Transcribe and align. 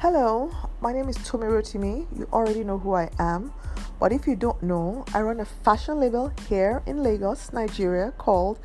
Hello, 0.00 0.52
my 0.80 0.92
name 0.92 1.08
is 1.08 1.16
Tomi 1.16 1.46
Rotimi. 1.46 2.06
You 2.16 2.28
already 2.32 2.62
know 2.62 2.78
who 2.78 2.94
I 2.94 3.10
am. 3.18 3.52
But 3.98 4.12
if 4.12 4.28
you 4.28 4.36
don't 4.36 4.62
know, 4.62 5.04
I 5.12 5.22
run 5.22 5.40
a 5.40 5.44
fashion 5.44 5.98
label 5.98 6.30
here 6.48 6.84
in 6.86 7.02
Lagos, 7.02 7.52
Nigeria 7.52 8.12
called 8.12 8.60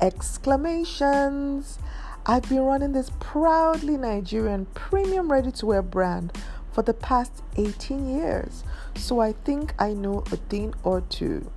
Exclamations. 0.00 1.78
I've 2.26 2.48
been 2.48 2.62
running 2.62 2.90
this 2.90 3.12
proudly 3.20 3.96
Nigerian 3.96 4.66
premium 4.74 5.30
ready 5.30 5.52
to 5.52 5.66
wear 5.66 5.82
brand 5.82 6.36
for 6.72 6.82
the 6.82 6.94
past 6.94 7.44
18 7.56 8.18
years. 8.18 8.64
So 8.96 9.20
I 9.20 9.34
think 9.34 9.74
I 9.78 9.92
know 9.92 10.24
a 10.32 10.36
thing 10.36 10.74
or 10.82 11.02
two. 11.02 11.48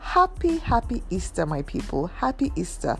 Happy, 0.00 0.58
happy 0.58 1.02
Easter, 1.08 1.46
my 1.46 1.62
people. 1.62 2.08
Happy 2.08 2.52
Easter. 2.56 2.98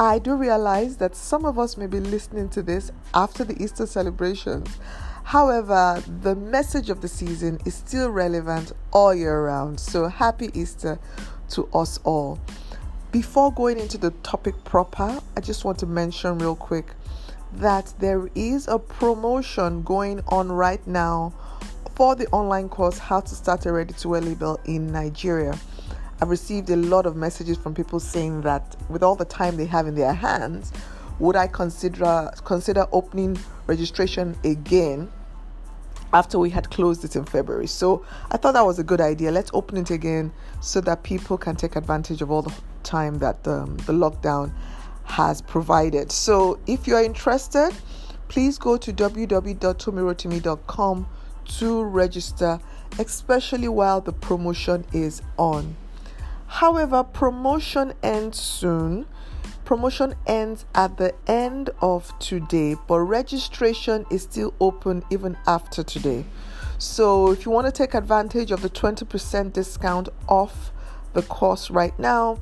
I 0.00 0.20
do 0.20 0.36
realize 0.36 0.98
that 0.98 1.16
some 1.16 1.44
of 1.44 1.58
us 1.58 1.76
may 1.76 1.88
be 1.88 1.98
listening 1.98 2.50
to 2.50 2.62
this 2.62 2.92
after 3.12 3.42
the 3.42 3.60
Easter 3.60 3.84
celebrations. 3.84 4.78
However, 5.24 6.00
the 6.22 6.36
message 6.36 6.88
of 6.88 7.00
the 7.00 7.08
season 7.08 7.58
is 7.66 7.74
still 7.74 8.08
relevant 8.08 8.70
all 8.92 9.12
year 9.12 9.46
round. 9.46 9.80
So, 9.80 10.06
happy 10.06 10.50
Easter 10.54 11.00
to 11.50 11.68
us 11.74 11.98
all. 12.04 12.38
Before 13.10 13.52
going 13.52 13.80
into 13.80 13.98
the 13.98 14.12
topic 14.22 14.62
proper, 14.62 15.20
I 15.36 15.40
just 15.40 15.64
want 15.64 15.80
to 15.80 15.86
mention 15.86 16.38
real 16.38 16.54
quick 16.54 16.94
that 17.54 17.92
there 17.98 18.30
is 18.36 18.68
a 18.68 18.78
promotion 18.78 19.82
going 19.82 20.20
on 20.28 20.52
right 20.52 20.86
now 20.86 21.34
for 21.96 22.14
the 22.14 22.28
online 22.28 22.68
course 22.68 22.98
How 22.98 23.18
to 23.18 23.34
Start 23.34 23.66
a 23.66 23.72
Ready 23.72 23.94
to 23.94 24.08
Wear 24.10 24.20
Label 24.20 24.60
in 24.64 24.92
Nigeria. 24.92 25.58
I've 26.20 26.30
received 26.30 26.68
a 26.70 26.76
lot 26.76 27.06
of 27.06 27.14
messages 27.14 27.56
from 27.56 27.74
people 27.74 28.00
saying 28.00 28.40
that 28.42 28.74
with 28.88 29.04
all 29.04 29.14
the 29.14 29.24
time 29.24 29.56
they 29.56 29.66
have 29.66 29.86
in 29.86 29.94
their 29.94 30.12
hands, 30.12 30.72
would 31.20 31.36
I 31.36 31.46
consider 31.46 32.32
consider 32.44 32.88
opening 32.92 33.38
registration 33.66 34.36
again 34.44 35.10
after 36.12 36.38
we 36.38 36.50
had 36.50 36.68
closed 36.70 37.04
it 37.04 37.14
in 37.14 37.24
February? 37.24 37.68
So 37.68 38.04
I 38.30 38.36
thought 38.36 38.54
that 38.54 38.66
was 38.66 38.80
a 38.80 38.84
good 38.84 39.00
idea. 39.00 39.30
Let's 39.30 39.52
open 39.54 39.76
it 39.76 39.90
again 39.90 40.32
so 40.60 40.80
that 40.82 41.04
people 41.04 41.38
can 41.38 41.54
take 41.54 41.76
advantage 41.76 42.20
of 42.20 42.32
all 42.32 42.42
the 42.42 42.52
time 42.82 43.18
that 43.18 43.46
um, 43.46 43.76
the 43.78 43.92
lockdown 43.92 44.50
has 45.04 45.40
provided. 45.40 46.10
So 46.10 46.58
if 46.66 46.88
you 46.88 46.96
are 46.96 47.02
interested, 47.02 47.70
please 48.28 48.58
go 48.58 48.76
to 48.76 48.92
www.tomirotimi.com 48.92 51.06
to 51.58 51.84
register, 51.84 52.58
especially 52.98 53.68
while 53.68 54.00
the 54.00 54.12
promotion 54.12 54.84
is 54.92 55.22
on. 55.36 55.76
However, 56.48 57.04
promotion 57.04 57.94
ends 58.02 58.40
soon. 58.40 59.06
Promotion 59.64 60.14
ends 60.26 60.64
at 60.74 60.96
the 60.96 61.14
end 61.26 61.70
of 61.80 62.18
today, 62.18 62.74
but 62.86 63.00
registration 63.00 64.06
is 64.10 64.22
still 64.22 64.54
open 64.58 65.04
even 65.10 65.36
after 65.46 65.82
today. 65.82 66.24
So, 66.78 67.30
if 67.30 67.44
you 67.44 67.52
want 67.52 67.66
to 67.66 67.72
take 67.72 67.92
advantage 67.94 68.50
of 68.50 68.62
the 68.62 68.70
20% 68.70 69.52
discount 69.52 70.08
off 70.26 70.72
the 71.12 71.22
course 71.22 71.70
right 71.70 71.96
now, 71.98 72.38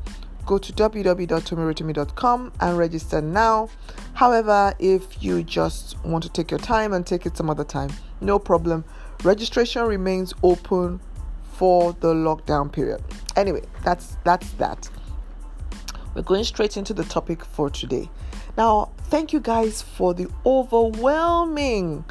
go 0.47 0.57
to 0.59 0.73
www.tomirotimi.com 0.73 2.53
and 2.61 2.79
register 2.79 3.21
now. 3.21 3.69
However, 4.15 4.73
if 4.79 5.23
you 5.23 5.43
just 5.43 5.99
want 6.05 6.23
to 6.25 6.31
take 6.31 6.51
your 6.51 6.61
time 6.61 6.93
and 6.93 7.05
take 7.05 7.27
it 7.27 7.37
some 7.37 7.51
other 7.51 7.65
time, 7.65 7.91
no 8.21 8.39
problem. 8.39 8.85
Registration 9.25 9.83
remains 9.85 10.33
open 10.43 11.01
for 11.57 11.93
the 12.01 12.13
lockdown 12.15 12.71
period. 12.71 13.03
Anyway, 13.35 13.63
that's 13.85 14.17
that's 14.25 14.51
that. 14.53 14.89
We're 16.15 16.23
going 16.23 16.45
straight 16.45 16.77
into 16.77 16.95
the 16.95 17.05
topic 17.05 17.45
for 17.45 17.69
today. 17.69 18.09
Now, 18.57 18.91
thank 19.05 19.33
you 19.33 19.41
guys 19.41 19.83
for 19.83 20.15
the 20.15 20.29
overwhelming 20.47 22.05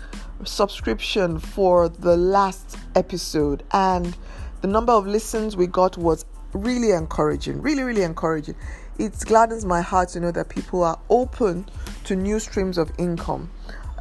subscription 0.44 1.40
for 1.40 1.90
the 1.90 2.16
last 2.16 2.78
episode 2.94 3.64
and 3.72 4.16
the 4.62 4.68
number 4.68 4.94
of 4.94 5.08
listens 5.08 5.56
we 5.56 5.66
got 5.66 5.98
was 5.98 6.26
really 6.54 6.92
encouraging, 6.92 7.62
really 7.62 7.84
really 7.84 8.04
encouraging. 8.04 8.56
It 8.98 9.14
gladdens 9.26 9.66
my 9.66 9.82
heart 9.82 10.10
to 10.10 10.20
know 10.20 10.32
that 10.32 10.50
people 10.50 10.84
are 10.84 11.00
open 11.10 11.68
to 12.06 12.16
new 12.16 12.40
streams 12.40 12.78
of 12.78 12.92
income. 12.98 13.52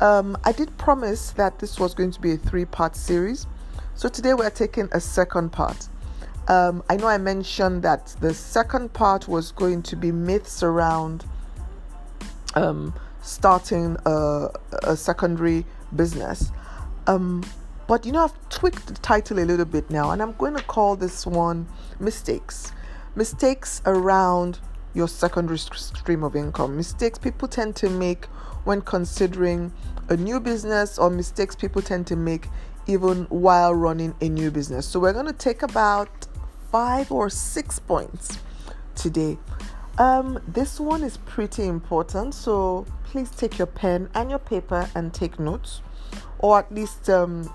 Um, 0.00 0.36
I 0.44 0.52
did 0.52 0.76
promise 0.76 1.30
that 1.32 1.58
this 1.58 1.80
was 1.80 1.94
going 1.94 2.10
to 2.12 2.20
be 2.20 2.32
a 2.32 2.36
three 2.36 2.64
part 2.64 2.94
series. 2.96 3.46
So 3.96 4.08
today 4.08 4.34
we're 4.34 4.50
taking 4.50 4.88
a 4.90 4.98
second 4.98 5.50
part. 5.52 5.88
Um, 6.48 6.82
I 6.90 6.96
know 6.96 7.06
I 7.06 7.16
mentioned 7.16 7.84
that 7.84 8.16
the 8.20 8.34
second 8.34 8.92
part 8.92 9.28
was 9.28 9.52
going 9.52 9.82
to 9.84 9.94
be 9.94 10.10
myths 10.10 10.64
around 10.64 11.24
um, 12.56 12.92
starting 13.22 13.96
a, 14.04 14.48
a, 14.82 14.96
secondary 14.96 15.64
business. 15.94 16.50
Um, 17.06 17.44
but 17.86 18.04
you 18.04 18.10
know, 18.10 18.24
I've 18.24 18.48
tweaked 18.48 18.88
the 18.88 18.94
title 18.94 19.38
a 19.38 19.46
little 19.46 19.64
bit 19.64 19.88
now, 19.90 20.10
and 20.10 20.20
I'm 20.20 20.32
going 20.32 20.56
to 20.56 20.62
call 20.64 20.96
this 20.96 21.24
one 21.24 21.68
Mistakes. 22.00 22.72
Mistakes 23.14 23.80
around 23.86 24.58
your 24.92 25.06
secondary 25.06 25.58
stream 25.58 26.24
of 26.24 26.34
income. 26.34 26.76
Mistakes 26.76 27.16
people 27.16 27.46
tend 27.46 27.76
to 27.76 27.88
make 27.88 28.24
when 28.64 28.82
considering 28.82 29.72
a 30.08 30.16
new 30.16 30.40
business, 30.40 30.98
or 30.98 31.10
mistakes 31.10 31.54
people 31.54 31.80
tend 31.80 32.08
to 32.08 32.16
make 32.16 32.48
even 32.86 33.24
while 33.24 33.74
running 33.74 34.14
a 34.20 34.28
new 34.28 34.50
business. 34.50 34.86
So, 34.86 35.00
we're 35.00 35.12
going 35.12 35.26
to 35.26 35.32
take 35.32 35.62
about 35.62 36.26
five 36.70 37.12
or 37.12 37.30
six 37.30 37.78
points 37.78 38.38
today. 38.94 39.38
Um, 39.98 40.40
this 40.48 40.80
one 40.80 41.04
is 41.04 41.18
pretty 41.18 41.66
important, 41.66 42.34
so 42.34 42.84
please 43.04 43.30
take 43.30 43.58
your 43.58 43.68
pen 43.68 44.10
and 44.14 44.28
your 44.28 44.40
paper 44.40 44.88
and 44.94 45.14
take 45.14 45.38
notes, 45.38 45.82
or 46.38 46.58
at 46.58 46.74
least 46.74 47.08
um, 47.08 47.52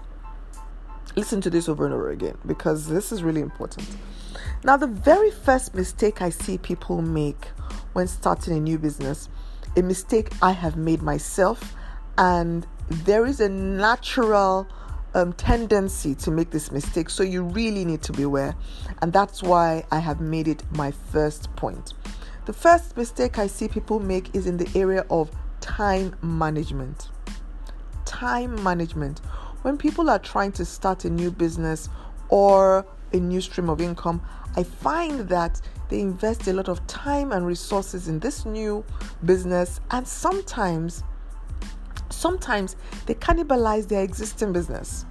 listen 1.17 1.41
to 1.41 1.49
this 1.49 1.67
over 1.67 1.83
and 1.83 1.93
over 1.93 2.11
again 2.11 2.37
because 2.45 2.87
this 2.87 3.11
is 3.11 3.23
really 3.23 3.41
important. 3.41 3.87
Now, 4.63 4.77
the 4.77 4.87
very 4.87 5.31
first 5.31 5.75
mistake 5.75 6.21
I 6.21 6.29
see 6.29 6.57
people 6.57 7.01
make 7.01 7.47
when 7.93 8.07
starting 8.07 8.57
a 8.57 8.59
new 8.59 8.77
business, 8.77 9.27
a 9.75 9.81
mistake 9.81 10.31
I 10.41 10.51
have 10.51 10.77
made 10.77 11.01
myself, 11.01 11.75
and 12.17 12.65
there 12.89 13.25
is 13.25 13.39
a 13.39 13.49
natural 13.49 14.67
um, 15.13 15.33
tendency 15.33 16.15
to 16.15 16.31
make 16.31 16.51
this 16.51 16.71
mistake. 16.71 17.09
So 17.09 17.23
you 17.23 17.43
really 17.43 17.85
need 17.85 18.01
to 18.03 18.13
beware. 18.13 18.55
And 19.01 19.11
that's 19.11 19.41
why 19.41 19.85
I 19.91 19.99
have 19.99 20.21
made 20.21 20.47
it 20.47 20.63
my 20.71 20.91
first 20.91 21.53
point. 21.55 21.93
The 22.45 22.53
first 22.53 22.97
mistake 22.97 23.37
I 23.37 23.47
see 23.47 23.67
people 23.67 23.99
make 23.99 24.35
is 24.35 24.47
in 24.47 24.57
the 24.57 24.69
area 24.75 25.05
of 25.09 25.29
time 25.61 26.15
management. 26.21 27.09
Time 28.05 28.61
management. 28.63 29.19
When 29.61 29.77
people 29.77 30.09
are 30.09 30.19
trying 30.19 30.51
to 30.53 30.65
start 30.65 31.05
a 31.05 31.09
new 31.09 31.31
business 31.31 31.89
or 32.29 32.85
a 33.13 33.17
new 33.17 33.41
stream 33.41 33.69
of 33.69 33.81
income, 33.81 34.21
I 34.55 34.63
find 34.63 35.27
that 35.29 35.61
they 35.89 35.99
invest 35.99 36.47
a 36.47 36.53
lot 36.53 36.69
of 36.69 36.85
time 36.87 37.31
and 37.31 37.45
resources 37.45 38.07
in 38.07 38.19
this 38.19 38.45
new 38.45 38.83
business 39.25 39.79
and 39.91 40.07
sometimes 40.07 41.03
sometimes 42.09 42.75
they 43.05 43.13
cannibalize 43.15 43.87
their 43.87 44.03
existing 44.03 44.53
business. 44.53 45.05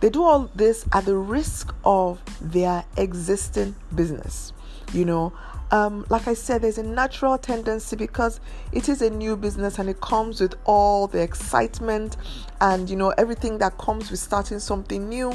They 0.00 0.10
do 0.10 0.24
all 0.24 0.50
this 0.54 0.84
at 0.92 1.04
the 1.04 1.16
risk 1.16 1.74
of 1.84 2.20
their 2.40 2.84
existing 2.96 3.76
business. 3.94 4.52
You 4.92 5.04
know, 5.04 5.32
um, 5.70 6.04
like 6.10 6.28
I 6.28 6.34
said, 6.34 6.62
there's 6.62 6.76
a 6.76 6.82
natural 6.82 7.38
tendency 7.38 7.96
because 7.96 8.40
it 8.72 8.90
is 8.90 9.00
a 9.00 9.08
new 9.08 9.36
business 9.36 9.78
and 9.78 9.88
it 9.88 10.02
comes 10.02 10.40
with 10.40 10.54
all 10.64 11.06
the 11.06 11.22
excitement 11.22 12.18
and 12.60 12.90
you 12.90 12.96
know 12.96 13.08
everything 13.16 13.58
that 13.58 13.78
comes 13.78 14.10
with 14.10 14.20
starting 14.20 14.58
something 14.58 15.08
new, 15.08 15.32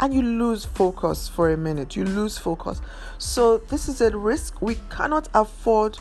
and 0.00 0.12
you 0.12 0.22
lose 0.22 0.64
focus 0.64 1.28
for 1.28 1.50
a 1.50 1.56
minute. 1.56 1.94
You 1.94 2.04
lose 2.04 2.36
focus. 2.36 2.80
So, 3.18 3.58
this 3.58 3.88
is 3.88 4.00
a 4.00 4.16
risk 4.16 4.60
we 4.60 4.76
cannot 4.90 5.28
afford 5.34 5.98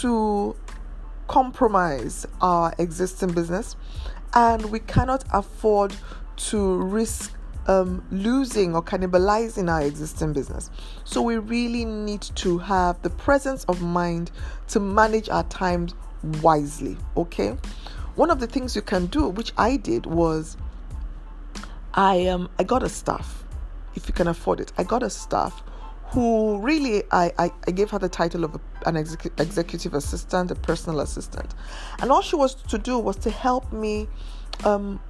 to 0.00 0.54
compromise 1.28 2.26
our 2.40 2.74
existing 2.78 3.32
business 3.32 3.76
and 4.34 4.64
we 4.66 4.80
cannot 4.80 5.24
afford 5.32 5.94
to 6.36 6.76
risk 6.76 7.32
um, 7.66 8.04
losing 8.10 8.74
or 8.74 8.82
cannibalizing 8.82 9.70
our 9.70 9.82
existing 9.82 10.32
business. 10.32 10.70
So 11.04 11.22
we 11.22 11.38
really 11.38 11.84
need 11.84 12.22
to 12.36 12.58
have 12.58 13.02
the 13.02 13.10
presence 13.10 13.64
of 13.64 13.82
mind 13.82 14.30
to 14.68 14.80
manage 14.80 15.28
our 15.28 15.44
times 15.44 15.94
wisely. 16.42 16.96
Okay. 17.16 17.56
One 18.14 18.30
of 18.30 18.40
the 18.40 18.46
things 18.46 18.74
you 18.74 18.82
can 18.82 19.06
do, 19.06 19.28
which 19.28 19.52
I 19.56 19.76
did, 19.76 20.06
was 20.06 20.56
I 21.94 22.26
um 22.26 22.48
I 22.58 22.62
got 22.62 22.82
a 22.82 22.88
staff, 22.88 23.44
if 23.94 24.08
you 24.08 24.14
can 24.14 24.28
afford 24.28 24.60
it. 24.60 24.72
I 24.78 24.84
got 24.84 25.02
a 25.02 25.10
staff 25.10 25.62
who 26.08 26.58
really 26.58 27.02
I, 27.10 27.32
I, 27.38 27.50
I 27.66 27.70
gave 27.72 27.90
her 27.90 27.98
the 27.98 28.08
title 28.08 28.44
of 28.44 28.54
a, 28.54 28.60
an 28.88 28.94
execu- 28.94 29.38
executive 29.40 29.94
assistant, 29.94 30.50
a 30.50 30.54
personal 30.54 31.00
assistant, 31.00 31.54
and 32.00 32.10
all 32.10 32.22
she 32.22 32.36
was 32.36 32.54
to 32.54 32.78
do 32.78 32.98
was 32.98 33.16
to 33.16 33.30
help 33.30 33.72
me 33.72 34.08
um, 34.64 35.00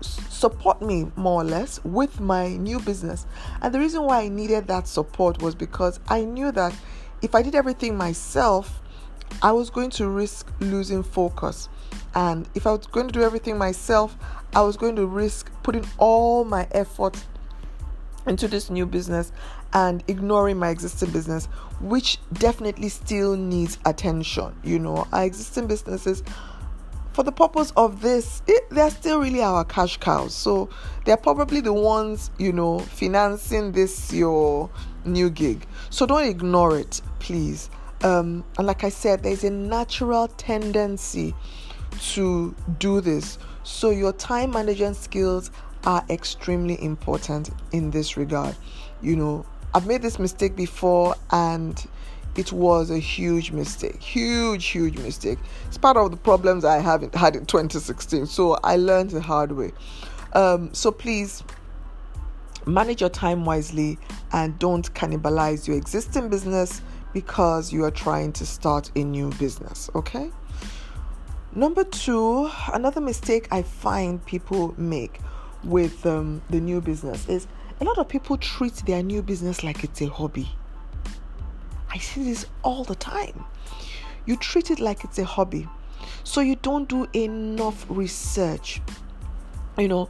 support 0.00 0.82
me 0.82 1.10
more 1.16 1.40
or 1.42 1.44
less 1.44 1.82
with 1.84 2.20
my 2.20 2.56
new 2.56 2.80
business. 2.80 3.26
And 3.62 3.72
the 3.72 3.78
reason 3.78 4.02
why 4.02 4.22
I 4.22 4.28
needed 4.28 4.66
that 4.68 4.86
support 4.88 5.40
was 5.40 5.54
because 5.54 6.00
I 6.08 6.24
knew 6.24 6.52
that 6.52 6.74
if 7.22 7.34
I 7.34 7.42
did 7.42 7.54
everything 7.54 7.96
myself, 7.96 8.82
I 9.42 9.52
was 9.52 9.70
going 9.70 9.90
to 9.90 10.08
risk 10.08 10.50
losing 10.60 11.02
focus. 11.02 11.68
And 12.14 12.48
if 12.54 12.66
I 12.66 12.72
was 12.72 12.86
going 12.86 13.06
to 13.06 13.12
do 13.12 13.22
everything 13.22 13.58
myself, 13.58 14.16
I 14.54 14.60
was 14.62 14.76
going 14.76 14.96
to 14.96 15.06
risk 15.06 15.50
putting 15.62 15.84
all 15.98 16.44
my 16.44 16.68
effort 16.70 17.16
into 18.26 18.48
this 18.48 18.70
new 18.70 18.86
business 18.86 19.32
and 19.72 20.02
ignoring 20.08 20.58
my 20.58 20.70
existing 20.70 21.10
business, 21.10 21.46
which 21.80 22.18
definitely 22.32 22.88
still 22.88 23.36
needs 23.36 23.78
attention. 23.84 24.54
You 24.62 24.78
know, 24.78 25.06
our 25.12 25.24
existing 25.24 25.66
businesses, 25.66 26.22
for 27.12 27.22
the 27.22 27.32
purpose 27.32 27.72
of 27.76 28.00
this, 28.00 28.42
it, 28.46 28.68
they're 28.70 28.90
still 28.90 29.20
really 29.20 29.42
our 29.42 29.64
cash 29.64 29.98
cows. 29.98 30.34
So 30.34 30.68
they're 31.04 31.16
probably 31.16 31.60
the 31.60 31.72
ones, 31.72 32.30
you 32.38 32.52
know, 32.52 32.80
financing 32.80 33.72
this 33.72 34.12
your 34.12 34.68
new 35.04 35.30
gig. 35.30 35.66
So 35.90 36.06
don't 36.06 36.26
ignore 36.26 36.78
it, 36.78 37.00
please. 37.20 37.70
Um, 38.02 38.44
and 38.58 38.66
like 38.66 38.84
I 38.84 38.88
said, 38.88 39.22
there's 39.22 39.44
a 39.44 39.50
natural 39.50 40.28
tendency 40.28 41.34
to 42.12 42.54
do 42.78 43.00
this. 43.00 43.38
So 43.62 43.90
your 43.90 44.12
time 44.12 44.50
management 44.50 44.96
skills 44.96 45.50
are 45.86 46.04
extremely 46.10 46.82
important 46.82 47.50
in 47.72 47.90
this 47.90 48.16
regard. 48.16 48.56
You 49.02 49.16
know, 49.16 49.46
I've 49.74 49.86
made 49.86 50.02
this 50.02 50.18
mistake 50.18 50.56
before 50.56 51.14
and 51.30 51.84
it 52.36 52.52
was 52.52 52.90
a 52.90 52.98
huge 52.98 53.52
mistake. 53.52 54.02
Huge, 54.02 54.66
huge 54.66 54.98
mistake. 54.98 55.38
It's 55.66 55.78
part 55.78 55.96
of 55.96 56.10
the 56.10 56.16
problems 56.16 56.64
I 56.64 56.78
haven't 56.78 57.14
had 57.14 57.36
in 57.36 57.46
2016. 57.46 58.26
So 58.26 58.58
I 58.64 58.76
learned 58.76 59.10
the 59.10 59.20
hard 59.20 59.52
way. 59.52 59.72
Um, 60.32 60.72
so 60.74 60.90
please 60.90 61.44
manage 62.66 63.00
your 63.00 63.10
time 63.10 63.44
wisely 63.44 63.98
and 64.32 64.58
don't 64.58 64.92
cannibalize 64.94 65.68
your 65.68 65.76
existing 65.76 66.28
business 66.28 66.82
because 67.12 67.72
you 67.72 67.84
are 67.84 67.90
trying 67.90 68.32
to 68.32 68.46
start 68.46 68.90
a 68.96 69.04
new 69.04 69.30
business. 69.30 69.88
Okay. 69.94 70.30
Number 71.54 71.84
two, 71.84 72.50
another 72.72 73.00
mistake 73.00 73.46
I 73.52 73.62
find 73.62 74.24
people 74.26 74.74
make 74.76 75.20
with 75.64 76.04
um, 76.06 76.42
the 76.50 76.60
new 76.60 76.80
business 76.80 77.28
is 77.28 77.46
a 77.80 77.84
lot 77.84 77.98
of 77.98 78.08
people 78.08 78.36
treat 78.36 78.74
their 78.86 79.02
new 79.02 79.22
business 79.22 79.64
like 79.64 79.82
it's 79.84 80.00
a 80.00 80.06
hobby. 80.06 80.48
I 81.90 81.98
see 81.98 82.24
this 82.24 82.46
all 82.62 82.84
the 82.84 82.94
time. 82.94 83.44
You 84.26 84.36
treat 84.36 84.70
it 84.70 84.80
like 84.80 85.04
it's 85.04 85.18
a 85.18 85.24
hobby. 85.24 85.68
So 86.22 86.40
you 86.40 86.56
don't 86.56 86.88
do 86.88 87.06
enough 87.12 87.86
research. 87.88 88.80
You 89.78 89.88
know, 89.88 90.08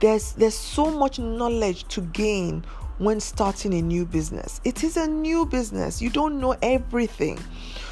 there's 0.00 0.32
there's 0.32 0.54
so 0.54 0.90
much 0.90 1.18
knowledge 1.18 1.86
to 1.88 2.00
gain 2.00 2.64
when 2.98 3.20
starting 3.20 3.74
a 3.74 3.82
new 3.82 4.04
business. 4.04 4.60
It 4.64 4.84
is 4.84 4.96
a 4.96 5.06
new 5.06 5.46
business. 5.46 6.02
You 6.02 6.10
don't 6.10 6.40
know 6.40 6.56
everything. 6.62 7.38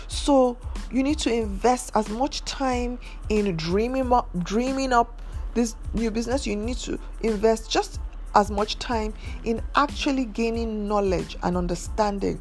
So 0.07 0.57
you 0.91 1.03
need 1.03 1.19
to 1.21 1.33
invest 1.33 1.93
as 1.95 2.09
much 2.09 2.45
time 2.45 2.99
in 3.29 3.57
dreaming 3.57 4.13
up 4.13 4.29
dreaming 4.43 4.93
up 4.93 5.18
this 5.55 5.75
new 5.95 6.11
business, 6.11 6.47
you 6.47 6.57
need 6.57 6.77
to 6.79 6.99
invest 7.23 7.71
just 7.71 8.01
as 8.35 8.51
much 8.51 8.79
time 8.79 9.15
in 9.45 9.63
actually 9.75 10.25
gaining 10.25 10.87
knowledge 10.87 11.37
and 11.43 11.57
understanding 11.57 12.41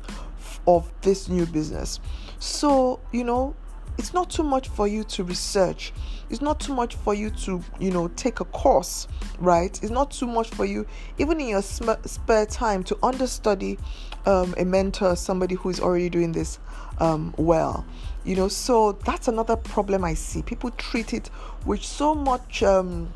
of 0.67 0.91
this 1.01 1.29
new 1.29 1.45
business. 1.45 1.99
So, 2.39 2.99
you 3.11 3.23
know, 3.23 3.55
it's 3.97 4.13
not 4.13 4.29
too 4.29 4.43
much 4.43 4.67
for 4.67 4.87
you 4.87 5.03
to 5.05 5.23
research. 5.23 5.91
It's 6.29 6.41
not 6.41 6.59
too 6.59 6.73
much 6.73 6.95
for 6.95 7.13
you 7.13 7.31
to, 7.31 7.63
you 7.79 7.89
know, 7.89 8.09
take 8.09 8.41
a 8.41 8.45
course, 8.45 9.07
right? 9.39 9.71
It's 9.81 9.91
not 9.91 10.11
too 10.11 10.27
much 10.27 10.49
for 10.49 10.65
you, 10.65 10.85
even 11.17 11.39
in 11.39 11.47
your 11.47 11.61
sm- 11.61 12.03
spare 12.05 12.45
time, 12.45 12.83
to 12.83 12.97
understudy 13.01 13.79
um, 14.25 14.53
a 14.57 14.65
mentor, 14.65 15.15
somebody 15.15 15.55
who 15.55 15.69
is 15.69 15.79
already 15.79 16.09
doing 16.09 16.33
this 16.33 16.59
um, 16.99 17.33
well 17.37 17.85
you 18.27 18.35
know 18.35 18.49
so 18.49 18.91
that's 19.05 19.29
another 19.29 19.55
problem 19.55 20.03
i 20.03 20.13
see. 20.13 20.41
People 20.41 20.69
treat 20.71 21.13
it 21.13 21.29
with 21.65 21.81
so 21.81 22.13
much 22.13 22.61
um, 22.61 23.13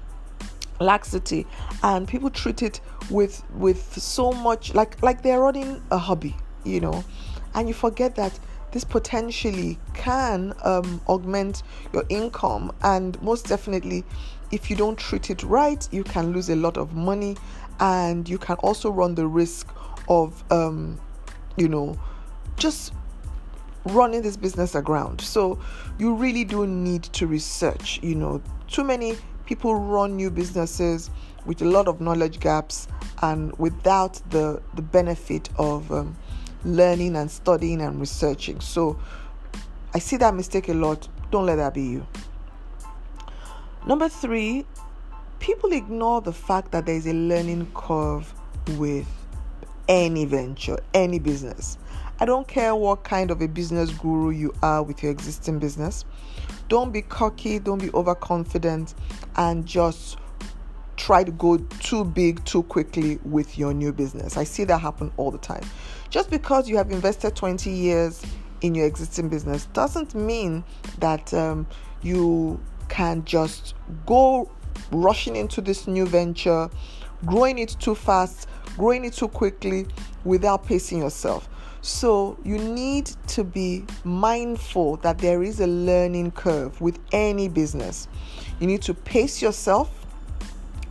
laxity 0.79 1.45
and 1.83 2.07
people 2.07 2.29
treat 2.29 2.63
it 2.63 2.79
with 3.09 3.43
with 3.53 4.01
so 4.01 4.31
much 4.31 4.73
like 4.73 5.01
like 5.03 5.21
they're 5.21 5.41
running 5.41 5.83
a 5.91 5.97
hobby 5.97 6.35
you 6.63 6.79
know 6.79 7.03
and 7.53 7.67
you 7.67 7.73
forget 7.73 8.15
that 8.15 8.39
this 8.71 8.85
potentially 8.85 9.77
can 9.93 10.53
um, 10.63 11.01
augment 11.09 11.63
your 11.91 12.05
income 12.07 12.71
and 12.83 13.21
most 13.21 13.47
definitely 13.47 14.05
if 14.51 14.69
you 14.69 14.77
don't 14.77 14.97
treat 14.97 15.29
it 15.29 15.43
right 15.43 15.89
you 15.91 16.05
can 16.05 16.31
lose 16.31 16.49
a 16.49 16.55
lot 16.55 16.77
of 16.77 16.93
money 16.93 17.35
and 17.81 18.29
you 18.29 18.37
can 18.37 18.55
also 18.57 18.89
run 18.89 19.13
the 19.15 19.27
risk 19.27 19.67
of 20.07 20.41
um, 20.51 20.97
you 21.57 21.67
know 21.67 21.99
just 22.55 22.93
running 23.85 24.21
this 24.21 24.37
business 24.37 24.75
aground. 24.75 25.21
So 25.21 25.59
you 25.97 26.13
really 26.13 26.43
do 26.43 26.67
need 26.67 27.03
to 27.03 27.27
research. 27.27 27.99
You 28.01 28.15
know, 28.15 28.41
too 28.67 28.83
many 28.83 29.17
people 29.45 29.75
run 29.75 30.15
new 30.15 30.29
businesses 30.29 31.09
with 31.45 31.61
a 31.61 31.65
lot 31.65 31.87
of 31.87 31.99
knowledge 31.99 32.39
gaps 32.39 32.87
and 33.21 33.57
without 33.57 34.21
the 34.29 34.61
the 34.75 34.81
benefit 34.81 35.49
of 35.57 35.91
um, 35.91 36.15
learning 36.63 37.15
and 37.15 37.29
studying 37.29 37.81
and 37.81 37.99
researching. 37.99 38.59
So 38.59 38.99
I 39.93 39.99
see 39.99 40.17
that 40.17 40.33
mistake 40.33 40.69
a 40.69 40.73
lot. 40.73 41.07
Don't 41.31 41.45
let 41.45 41.55
that 41.57 41.73
be 41.73 41.83
you. 41.83 42.07
Number 43.85 44.09
three, 44.09 44.65
people 45.39 45.73
ignore 45.73 46.21
the 46.21 46.33
fact 46.33 46.71
that 46.71 46.85
there 46.85 46.95
is 46.95 47.07
a 47.07 47.13
learning 47.13 47.71
curve 47.73 48.31
with 48.77 49.07
any 49.87 50.25
venture, 50.25 50.77
any 50.93 51.19
business. 51.19 51.77
I 52.21 52.25
don't 52.25 52.47
care 52.47 52.75
what 52.75 53.03
kind 53.03 53.31
of 53.31 53.41
a 53.41 53.47
business 53.47 53.89
guru 53.89 54.29
you 54.29 54.53
are 54.61 54.83
with 54.83 55.01
your 55.01 55.11
existing 55.11 55.57
business. 55.57 56.05
Don't 56.69 56.91
be 56.93 57.01
cocky, 57.01 57.57
don't 57.57 57.81
be 57.81 57.89
overconfident, 57.95 58.93
and 59.37 59.65
just 59.65 60.19
try 60.97 61.23
to 61.23 61.31
go 61.31 61.57
too 61.79 62.05
big 62.05 62.45
too 62.45 62.61
quickly 62.61 63.17
with 63.25 63.57
your 63.57 63.73
new 63.73 63.91
business. 63.91 64.37
I 64.37 64.43
see 64.43 64.65
that 64.65 64.77
happen 64.77 65.11
all 65.17 65.31
the 65.31 65.39
time. 65.39 65.63
Just 66.11 66.29
because 66.29 66.69
you 66.69 66.77
have 66.77 66.91
invested 66.91 67.35
20 67.35 67.71
years 67.71 68.23
in 68.61 68.75
your 68.75 68.85
existing 68.85 69.27
business 69.27 69.65
doesn't 69.73 70.13
mean 70.13 70.63
that 70.99 71.33
um, 71.33 71.65
you 72.03 72.59
can 72.87 73.25
just 73.25 73.73
go 74.05 74.47
rushing 74.91 75.35
into 75.35 75.59
this 75.59 75.87
new 75.87 76.05
venture, 76.05 76.69
growing 77.25 77.57
it 77.57 77.75
too 77.79 77.95
fast, 77.95 78.47
growing 78.77 79.05
it 79.05 79.13
too 79.13 79.27
quickly 79.27 79.87
without 80.23 80.63
pacing 80.67 80.99
yourself. 80.99 81.49
So 81.81 82.37
you 82.43 82.59
need 82.59 83.07
to 83.27 83.43
be 83.43 83.85
mindful 84.03 84.97
that 84.97 85.17
there 85.17 85.41
is 85.41 85.59
a 85.59 85.67
learning 85.67 86.31
curve 86.31 86.79
with 86.79 86.99
any 87.11 87.47
business. 87.47 88.07
You 88.59 88.67
need 88.67 88.83
to 88.83 88.93
pace 88.93 89.41
yourself. 89.41 89.89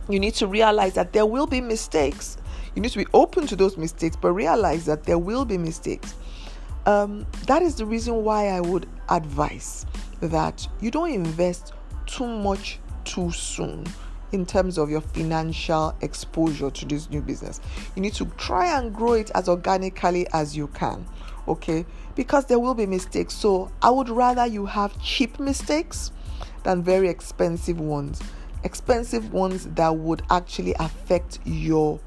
You 0.09 0.19
need 0.19 0.33
to 0.35 0.47
realize 0.47 0.93
that 0.95 1.13
there 1.13 1.25
will 1.25 1.47
be 1.47 1.61
mistakes. 1.61 2.37
You 2.75 2.81
need 2.81 2.91
to 2.91 2.97
be 2.97 3.07
open 3.13 3.47
to 3.47 3.55
those 3.55 3.77
mistakes, 3.77 4.17
but 4.19 4.33
realize 4.33 4.85
that 4.85 5.05
there 5.05 5.17
will 5.17 5.45
be 5.45 5.57
mistakes. 5.57 6.13
Um, 6.85 7.25
that 7.47 7.61
is 7.61 7.75
the 7.75 7.85
reason 7.85 8.23
why 8.23 8.47
I 8.47 8.59
would 8.59 8.87
advise 9.09 9.85
that 10.19 10.67
you 10.81 10.91
don't 10.91 11.11
invest 11.11 11.73
too 12.05 12.27
much 12.27 12.79
too 13.05 13.31
soon 13.31 13.85
in 14.31 14.45
terms 14.45 14.77
of 14.77 14.89
your 14.89 15.01
financial 15.01 15.95
exposure 16.01 16.69
to 16.69 16.85
this 16.85 17.09
new 17.09 17.21
business. 17.21 17.59
You 17.95 18.01
need 18.01 18.13
to 18.15 18.25
try 18.37 18.77
and 18.77 18.93
grow 18.93 19.13
it 19.13 19.31
as 19.35 19.49
organically 19.49 20.27
as 20.33 20.55
you 20.55 20.67
can, 20.67 21.05
okay? 21.47 21.85
Because 22.15 22.45
there 22.45 22.59
will 22.59 22.73
be 22.73 22.85
mistakes. 22.85 23.33
So 23.33 23.71
I 23.81 23.89
would 23.89 24.09
rather 24.09 24.45
you 24.45 24.65
have 24.65 24.99
cheap 25.01 25.39
mistakes 25.39 26.11
than 26.63 26.83
very 26.83 27.09
expensive 27.09 27.79
ones. 27.79 28.21
Expensive 28.63 29.33
ones 29.33 29.65
that 29.65 29.95
would 29.95 30.21
actually 30.29 30.75
affect 30.79 31.39
your 31.45 31.99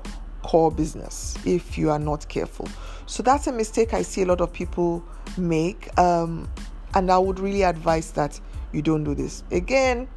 core 0.43 0.71
business 0.71 1.37
if 1.45 1.77
you 1.77 1.91
are 1.91 1.99
not 1.99 2.29
careful. 2.29 2.69
So 3.07 3.23
that's 3.23 3.47
a 3.47 3.53
mistake 3.53 3.93
I 3.93 4.03
see 4.03 4.23
a 4.23 4.27
lot 4.27 4.41
of 4.41 4.53
people 4.53 5.05
make. 5.37 5.99
Um, 5.99 6.49
and 6.95 7.11
I 7.11 7.19
would 7.19 7.41
really 7.41 7.63
advise 7.63 8.13
that 8.13 8.41
you 8.73 8.83
don't 8.83 9.05
do 9.05 9.15
this. 9.15 9.43
Again, 9.51 10.09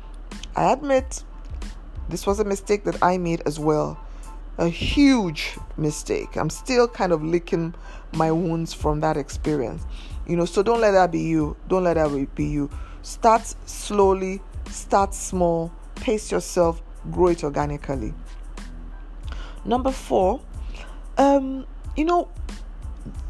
I 0.55 0.71
admit 0.73 1.23
this 2.09 2.25
was 2.25 2.39
a 2.39 2.45
mistake 2.45 2.83
that 2.85 3.01
I 3.03 3.17
made 3.17 3.41
as 3.45 3.59
well. 3.59 3.99
A 4.57 4.67
huge 4.67 5.57
mistake. 5.77 6.35
I'm 6.35 6.49
still 6.49 6.87
kind 6.87 7.11
of 7.11 7.23
licking 7.23 7.75
my 8.13 8.31
wounds 8.31 8.73
from 8.73 9.01
that 9.01 9.17
experience. 9.17 9.83
You 10.25 10.35
know, 10.35 10.45
so 10.45 10.63
don't 10.63 10.81
let 10.81 10.91
that 10.91 11.11
be 11.11 11.19
you. 11.19 11.55
Don't 11.67 11.83
let 11.83 11.95
that 11.95 12.35
be 12.35 12.45
you. 12.45 12.69
Start 13.01 13.45
slowly, 13.65 14.41
start 14.69 15.13
small, 15.13 15.71
pace 15.95 16.31
yourself, 16.31 16.81
grow 17.11 17.27
it 17.27 17.43
organically. 17.43 18.13
Number 19.63 19.91
four, 19.91 20.41
um, 21.17 21.65
you 21.95 22.05
know, 22.05 22.29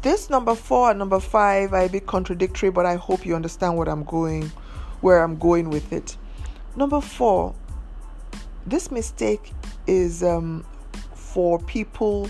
this 0.02 0.30
number 0.30 0.54
four 0.54 0.90
and 0.90 0.98
number 0.98 1.20
five 1.20 1.72
are 1.72 1.82
a 1.82 1.88
bit 1.88 2.06
contradictory, 2.06 2.70
but 2.70 2.86
I 2.86 2.96
hope 2.96 3.26
you 3.26 3.34
understand 3.34 3.76
what 3.76 3.88
I'm 3.88 4.04
going, 4.04 4.50
where 5.00 5.22
I'm 5.22 5.36
going 5.36 5.70
with 5.70 5.92
it. 5.92 6.16
Number 6.76 7.00
four, 7.00 7.54
this 8.70 8.90
mistake 8.90 9.52
is 9.86 10.22
um, 10.22 10.64
for 11.14 11.58
people 11.60 12.28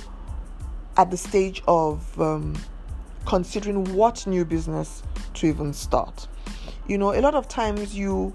at 0.96 1.10
the 1.10 1.16
stage 1.16 1.62
of 1.66 2.20
um, 2.20 2.56
considering 3.26 3.94
what 3.94 4.26
new 4.26 4.44
business 4.44 5.02
to 5.34 5.46
even 5.46 5.72
start. 5.72 6.28
You 6.86 6.98
know, 6.98 7.14
a 7.14 7.20
lot 7.20 7.34
of 7.34 7.48
times 7.48 7.96
you 7.96 8.32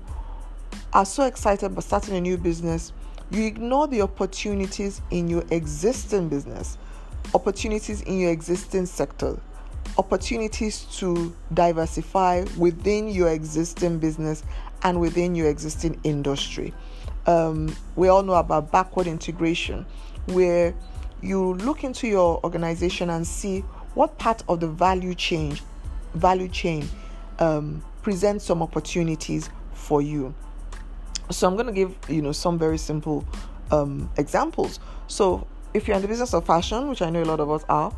are 0.94 1.06
so 1.06 1.26
excited 1.26 1.66
about 1.66 1.84
starting 1.84 2.16
a 2.16 2.22
new 2.22 2.38
business, 2.38 2.94
you 3.32 3.46
ignore 3.46 3.88
the 3.88 4.02
opportunities 4.02 5.02
in 5.10 5.28
your 5.28 5.44
existing 5.50 6.30
business, 6.30 6.78
opportunities 7.34 8.02
in 8.02 8.20
your 8.20 8.32
existing 8.32 8.86
sector, 8.86 9.40
opportunities 9.98 10.86
to 10.98 11.36
diversify 11.54 12.46
within 12.58 13.08
your 13.08 13.30
existing 13.30 14.00
business 14.00 14.44
and 14.84 15.00
within 15.00 15.36
your 15.36 15.50
existing 15.50 16.00
industry. 16.04 16.74
Um, 17.26 17.76
we 17.96 18.08
all 18.08 18.24
know 18.24 18.34
about 18.34 18.72
backward 18.72 19.08
integration, 19.08 19.86
where 20.26 20.74
you 21.22 21.54
look 21.56 21.84
into 21.84 22.08
your 22.08 22.42
organization 22.44 23.10
and 23.10 23.26
see 23.26 23.62
what 23.96 24.18
part 24.18 24.44
of 24.50 24.60
the 24.60 24.68
value 24.68 25.16
chain 25.16 25.58
value 26.14 26.48
chain 26.48 26.88
um, 27.40 27.84
presents 28.02 28.46
some 28.46 28.62
opportunities 28.62 29.50
for 29.74 30.02
you. 30.02 30.34
So 31.32 31.48
I'm 31.48 31.56
going 31.56 31.68
to 31.68 31.74
give 31.74 31.96
you 32.10 32.22
know 32.22 32.32
some 32.32 32.60
very 32.60 32.78
simple 32.78 33.26
um, 33.72 34.10
examples. 34.18 34.80
So 35.08 35.48
if 35.74 35.88
you're 35.88 35.96
in 35.96 36.02
the 36.02 36.08
business 36.08 36.34
of 36.34 36.46
fashion, 36.46 36.90
which 36.90 37.02
I 37.02 37.10
know 37.10 37.24
a 37.24 37.26
lot 37.26 37.40
of 37.40 37.50
us 37.50 37.64
are, 37.70 37.94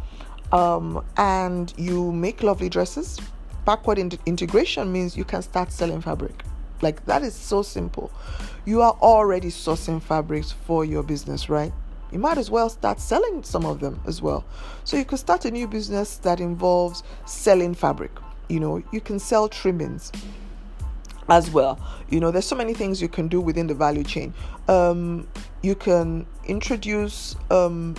um, 0.51 1.03
and 1.17 1.73
you 1.77 2.11
make 2.11 2.43
lovely 2.43 2.69
dresses, 2.69 3.19
backward 3.65 3.97
in- 3.97 4.11
integration 4.25 4.91
means 4.91 5.17
you 5.17 5.25
can 5.25 5.41
start 5.41 5.71
selling 5.71 6.01
fabric. 6.01 6.43
Like 6.81 7.05
that 7.05 7.23
is 7.23 7.33
so 7.33 7.61
simple. 7.61 8.11
You 8.65 8.81
are 8.81 8.93
already 9.01 9.49
sourcing 9.49 10.01
fabrics 10.01 10.51
for 10.51 10.85
your 10.85 11.03
business, 11.03 11.49
right? 11.49 11.73
You 12.11 12.19
might 12.19 12.37
as 12.37 12.49
well 12.49 12.69
start 12.69 12.99
selling 12.99 13.43
some 13.43 13.65
of 13.65 13.79
them 13.79 13.99
as 14.05 14.21
well. 14.21 14.45
So 14.83 14.97
you 14.97 15.05
could 15.05 15.19
start 15.19 15.45
a 15.45 15.51
new 15.51 15.67
business 15.67 16.17
that 16.17 16.39
involves 16.39 17.03
selling 17.25 17.73
fabric. 17.73 18.11
You 18.47 18.59
know, 18.59 18.83
you 18.91 19.01
can 19.01 19.19
sell 19.19 19.49
trimmings 19.49 20.11
as 21.29 21.49
well. 21.49 21.79
You 22.09 22.19
know, 22.19 22.31
there's 22.31 22.45
so 22.45 22.55
many 22.55 22.73
things 22.73 23.01
you 23.01 23.09
can 23.09 23.27
do 23.27 23.41
within 23.41 23.67
the 23.67 23.73
value 23.73 24.03
chain. 24.03 24.33
Um, 24.67 25.27
you 25.61 25.75
can 25.75 26.25
introduce 26.45 27.35
um, 27.49 27.95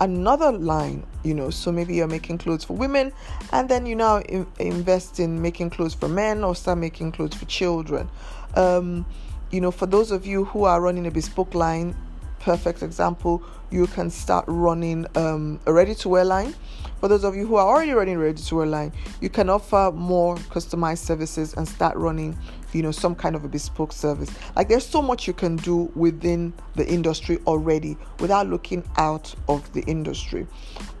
another 0.00 0.52
line, 0.52 1.04
you 1.28 1.34
know, 1.34 1.50
so 1.50 1.70
maybe 1.70 1.94
you're 1.94 2.08
making 2.08 2.38
clothes 2.38 2.64
for 2.64 2.74
women 2.74 3.12
and 3.52 3.68
then 3.68 3.84
you 3.84 3.94
now 3.94 4.20
in- 4.20 4.46
invest 4.58 5.20
in 5.20 5.42
making 5.42 5.68
clothes 5.68 5.92
for 5.92 6.08
men 6.08 6.42
or 6.42 6.54
start 6.56 6.78
making 6.78 7.12
clothes 7.12 7.34
for 7.36 7.44
children. 7.44 8.08
Um, 8.54 9.04
you 9.50 9.60
know, 9.60 9.70
for 9.70 9.84
those 9.84 10.10
of 10.10 10.26
you 10.26 10.46
who 10.46 10.64
are 10.64 10.80
running 10.80 11.06
a 11.06 11.10
bespoke 11.10 11.54
line, 11.54 11.94
perfect 12.40 12.82
example, 12.82 13.42
you 13.70 13.86
can 13.88 14.10
start 14.10 14.44
running 14.48 15.06
um, 15.16 15.60
a 15.66 15.72
ready 15.72 15.94
to 15.96 16.08
wear 16.08 16.24
line. 16.24 16.54
For 17.00 17.08
those 17.08 17.22
of 17.22 17.36
you 17.36 17.46
who 17.46 17.56
are 17.56 17.66
already 17.66 17.92
running 17.92 18.18
ready 18.18 18.42
to 18.42 18.54
wear 18.56 18.66
line, 18.66 18.92
you 19.20 19.28
can 19.28 19.48
offer 19.48 19.92
more 19.94 20.36
customized 20.36 20.98
services 20.98 21.54
and 21.54 21.68
start 21.68 21.96
running, 21.96 22.36
you 22.72 22.82
know, 22.82 22.90
some 22.90 23.14
kind 23.14 23.36
of 23.36 23.44
a 23.44 23.48
bespoke 23.48 23.92
service. 23.92 24.30
Like 24.56 24.68
there's 24.68 24.86
so 24.86 25.00
much 25.00 25.26
you 25.26 25.32
can 25.32 25.56
do 25.56 25.92
within 25.94 26.52
the 26.74 26.86
industry 26.88 27.38
already 27.46 27.96
without 28.18 28.48
looking 28.48 28.82
out 28.96 29.32
of 29.48 29.72
the 29.74 29.82
industry. 29.82 30.46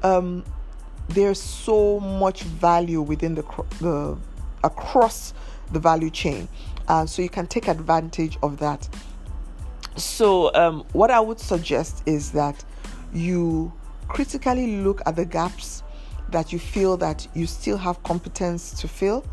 Um, 0.02 0.44
there's 1.08 1.40
so 1.40 1.98
much 2.00 2.42
value 2.42 3.00
within 3.00 3.34
the, 3.34 3.42
the 3.80 4.16
across 4.62 5.34
the 5.72 5.80
value 5.80 6.10
chain, 6.10 6.48
uh, 6.86 7.06
so 7.06 7.22
you 7.22 7.28
can 7.28 7.46
take 7.46 7.66
advantage 7.68 8.38
of 8.42 8.58
that 8.58 8.88
so, 10.00 10.54
um, 10.54 10.84
what 10.92 11.10
I 11.10 11.20
would 11.20 11.40
suggest 11.40 12.02
is 12.06 12.32
that 12.32 12.64
you 13.12 13.72
critically 14.08 14.78
look 14.78 15.02
at 15.06 15.16
the 15.16 15.24
gaps 15.24 15.82
that 16.30 16.52
you 16.52 16.58
feel 16.58 16.96
that 16.98 17.26
you 17.34 17.46
still 17.46 17.78
have 17.78 18.02
competence 18.02 18.78
to 18.80 18.88
fill, 18.88 19.24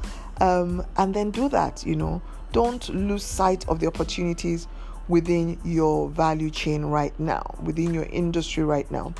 um, 0.41 0.85
and 0.97 1.13
then 1.13 1.31
do 1.31 1.49
that. 1.49 1.85
You 1.85 1.95
know, 1.95 2.21
don't 2.51 2.87
lose 2.89 3.23
sight 3.23 3.67
of 3.67 3.79
the 3.79 3.87
opportunities 3.87 4.67
within 5.07 5.59
your 5.63 6.09
value 6.09 6.49
chain 6.49 6.85
right 6.85 7.17
now, 7.19 7.55
within 7.61 7.93
your 7.93 8.05
industry 8.05 8.63
right 8.63 8.89
now. 8.89 9.13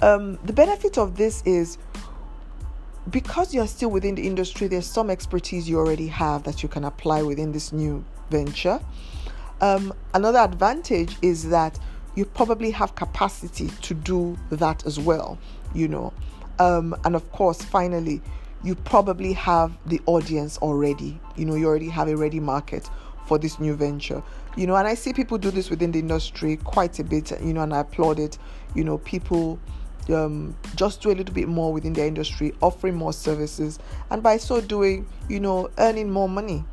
Um, 0.00 0.38
the 0.44 0.52
benefit 0.52 0.98
of 0.98 1.16
this 1.16 1.42
is 1.46 1.78
because 3.10 3.54
you're 3.54 3.66
still 3.66 3.90
within 3.90 4.14
the 4.14 4.26
industry, 4.26 4.66
there's 4.66 4.86
some 4.86 5.10
expertise 5.10 5.68
you 5.68 5.78
already 5.78 6.08
have 6.08 6.44
that 6.44 6.62
you 6.62 6.68
can 6.68 6.84
apply 6.84 7.22
within 7.22 7.52
this 7.52 7.72
new 7.72 8.04
venture. 8.30 8.80
Um, 9.62 9.94
another 10.12 10.40
advantage 10.40 11.16
is 11.22 11.48
that 11.50 11.78
you 12.16 12.24
probably 12.24 12.72
have 12.72 12.94
capacity 12.96 13.68
to 13.68 13.94
do 13.94 14.36
that 14.50 14.84
as 14.84 14.98
well, 14.98 15.38
you 15.72 15.88
know. 15.88 16.12
Um, 16.58 16.94
and 17.04 17.14
of 17.14 17.30
course, 17.32 17.62
finally, 17.62 18.20
you 18.64 18.74
probably 18.74 19.32
have 19.32 19.72
the 19.86 20.00
audience 20.06 20.58
already. 20.58 21.18
You 21.36 21.46
know, 21.46 21.54
you 21.54 21.66
already 21.66 21.88
have 21.88 22.08
a 22.08 22.16
ready 22.16 22.40
market 22.40 22.90
for 23.26 23.38
this 23.38 23.58
new 23.60 23.74
venture. 23.74 24.22
You 24.56 24.66
know, 24.66 24.74
and 24.74 24.86
I 24.86 24.94
see 24.94 25.12
people 25.12 25.38
do 25.38 25.50
this 25.50 25.70
within 25.70 25.92
the 25.92 26.00
industry 26.00 26.56
quite 26.56 26.98
a 26.98 27.04
bit, 27.04 27.30
you 27.40 27.54
know, 27.54 27.62
and 27.62 27.72
I 27.72 27.80
applaud 27.80 28.18
it. 28.18 28.38
You 28.74 28.84
know, 28.84 28.98
people 28.98 29.60
um, 30.10 30.56
just 30.74 31.00
do 31.02 31.10
a 31.10 31.14
little 31.14 31.34
bit 31.34 31.48
more 31.48 31.72
within 31.72 31.92
their 31.92 32.06
industry, 32.06 32.52
offering 32.60 32.96
more 32.96 33.12
services, 33.12 33.78
and 34.10 34.22
by 34.22 34.38
so 34.38 34.60
doing, 34.60 35.06
you 35.28 35.38
know, 35.40 35.70
earning 35.78 36.10
more 36.10 36.28
money. 36.28 36.64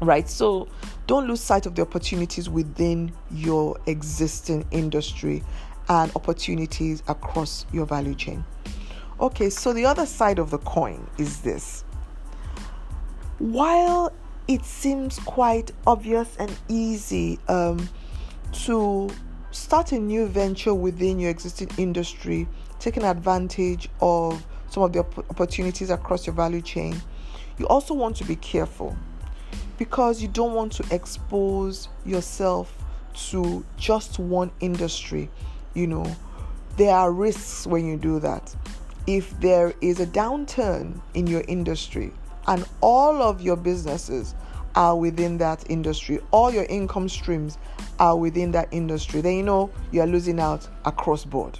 Right? 0.00 0.28
So, 0.28 0.68
don't 1.08 1.26
lose 1.26 1.40
sight 1.40 1.64
of 1.64 1.74
the 1.74 1.80
opportunities 1.80 2.50
within 2.50 3.10
your 3.30 3.78
existing 3.86 4.62
industry 4.70 5.42
and 5.88 6.14
opportunities 6.14 7.02
across 7.08 7.64
your 7.72 7.86
value 7.86 8.14
chain. 8.14 8.44
Okay, 9.18 9.48
so 9.48 9.72
the 9.72 9.86
other 9.86 10.04
side 10.04 10.38
of 10.38 10.50
the 10.50 10.58
coin 10.58 11.08
is 11.16 11.40
this. 11.40 11.82
While 13.38 14.12
it 14.48 14.66
seems 14.66 15.18
quite 15.20 15.72
obvious 15.86 16.36
and 16.38 16.54
easy 16.68 17.38
um, 17.48 17.88
to 18.64 19.08
start 19.50 19.92
a 19.92 19.98
new 19.98 20.26
venture 20.26 20.74
within 20.74 21.18
your 21.18 21.30
existing 21.30 21.70
industry, 21.78 22.46
taking 22.80 23.04
advantage 23.04 23.88
of 24.02 24.46
some 24.68 24.82
of 24.82 24.92
the 24.92 24.98
opportunities 24.98 25.88
across 25.88 26.26
your 26.26 26.34
value 26.34 26.60
chain, 26.60 27.00
you 27.56 27.66
also 27.66 27.94
want 27.94 28.14
to 28.16 28.24
be 28.24 28.36
careful 28.36 28.94
because 29.78 30.20
you 30.20 30.28
don't 30.28 30.52
want 30.54 30.72
to 30.72 30.94
expose 30.94 31.88
yourself 32.04 32.76
to 33.30 33.64
just 33.76 34.18
one 34.18 34.50
industry. 34.60 35.30
You 35.74 35.86
know, 35.86 36.16
there 36.76 36.94
are 36.94 37.12
risks 37.12 37.66
when 37.66 37.86
you 37.86 37.96
do 37.96 38.20
that. 38.20 38.54
If 39.06 39.38
there 39.40 39.72
is 39.80 40.00
a 40.00 40.06
downturn 40.06 41.00
in 41.14 41.26
your 41.26 41.42
industry 41.48 42.12
and 42.46 42.66
all 42.80 43.22
of 43.22 43.40
your 43.40 43.56
businesses 43.56 44.34
are 44.74 44.96
within 44.96 45.38
that 45.38 45.70
industry, 45.70 46.20
all 46.30 46.52
your 46.52 46.64
income 46.64 47.08
streams 47.08 47.56
are 47.98 48.16
within 48.16 48.50
that 48.52 48.68
industry, 48.70 49.20
then 49.20 49.36
you 49.36 49.42
know 49.42 49.70
you're 49.92 50.06
losing 50.06 50.38
out 50.38 50.68
across 50.84 51.24
board 51.24 51.58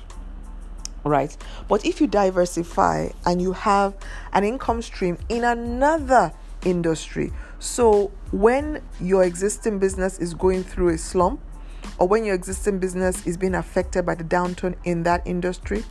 right? 1.04 1.34
But 1.68 1.84
if 1.84 2.00
you 2.00 2.06
diversify 2.06 3.08
and 3.24 3.40
you 3.40 3.52
have 3.52 3.94
an 4.32 4.44
income 4.44 4.82
stream 4.82 5.16
in 5.28 5.44
another 5.44 6.32
industry, 6.64 7.32
so, 7.60 8.12
when 8.30 8.82
your 9.00 9.24
existing 9.24 9.80
business 9.80 10.18
is 10.20 10.32
going 10.32 10.62
through 10.62 10.90
a 10.90 10.98
slump, 10.98 11.40
or 11.98 12.06
when 12.06 12.24
your 12.24 12.36
existing 12.36 12.78
business 12.78 13.26
is 13.26 13.36
being 13.36 13.56
affected 13.56 14.06
by 14.06 14.14
the 14.14 14.22
downturn 14.22 14.76
in 14.84 15.02
that 15.02 15.26
industry, 15.26 15.84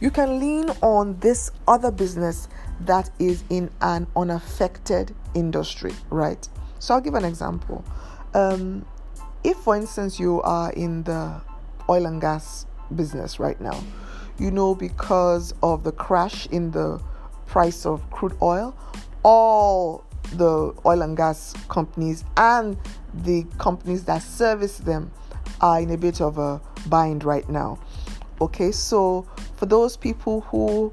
you 0.00 0.10
can 0.10 0.40
lean 0.40 0.70
on 0.80 1.18
this 1.18 1.50
other 1.68 1.90
business 1.90 2.48
that 2.80 3.10
is 3.18 3.44
in 3.50 3.70
an 3.82 4.06
unaffected 4.16 5.14
industry, 5.34 5.92
right? 6.08 6.48
So, 6.78 6.94
I'll 6.94 7.02
give 7.02 7.14
an 7.14 7.26
example. 7.26 7.84
Um, 8.32 8.86
if, 9.44 9.58
for 9.58 9.76
instance, 9.76 10.18
you 10.18 10.40
are 10.40 10.72
in 10.72 11.02
the 11.02 11.42
oil 11.90 12.06
and 12.06 12.18
gas 12.18 12.64
business 12.94 13.38
right 13.38 13.60
now, 13.60 13.78
you 14.38 14.50
know, 14.50 14.74
because 14.74 15.52
of 15.62 15.84
the 15.84 15.92
crash 15.92 16.46
in 16.46 16.70
the 16.70 16.98
price 17.46 17.84
of 17.84 18.08
crude 18.10 18.36
oil, 18.40 18.74
all 19.22 20.04
the 20.32 20.74
oil 20.86 21.02
and 21.02 21.16
gas 21.16 21.54
companies 21.68 22.24
and 22.36 22.76
the 23.14 23.44
companies 23.58 24.04
that 24.04 24.22
service 24.22 24.78
them 24.78 25.10
are 25.60 25.80
in 25.80 25.90
a 25.90 25.96
bit 25.96 26.20
of 26.20 26.38
a 26.38 26.60
bind 26.86 27.24
right 27.24 27.48
now. 27.48 27.78
Okay, 28.40 28.72
so 28.72 29.26
for 29.56 29.66
those 29.66 29.96
people 29.96 30.40
who 30.42 30.92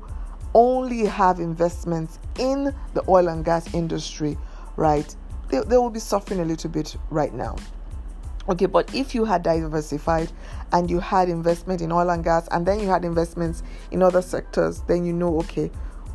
only 0.54 1.06
have 1.06 1.40
investments 1.40 2.20
in 2.40 2.74
the 2.94 3.04
oil 3.08 3.28
and 3.30 3.46
gas 3.46 3.74
industry, 3.74 4.38
right, 4.76 5.16
they, 5.50 5.60
they 5.62 5.78
will 5.78 5.90
be 5.90 6.00
suffering 6.00 6.40
a 6.40 6.46
little 6.46 6.70
bit 6.70 6.96
right 7.10 7.34
now. 7.34 7.56
Okay, 8.50 8.66
but 8.66 8.94
if 8.96 9.14
you 9.14 9.26
had 9.26 9.44
diversified 9.44 10.32
and 10.72 10.90
you 10.90 11.00
had 11.00 11.28
investment 11.28 11.82
in 11.82 11.92
oil 11.92 12.10
and 12.10 12.24
gas 12.24 12.48
and 12.52 12.66
then 12.66 12.80
you 12.80 12.88
had 12.88 13.04
investments 13.04 13.62
in 13.92 14.02
other 14.02 14.22
sectors, 14.22 14.82
then 14.88 15.06
you 15.06 15.14
know, 15.14 15.38
okay, 15.40 15.70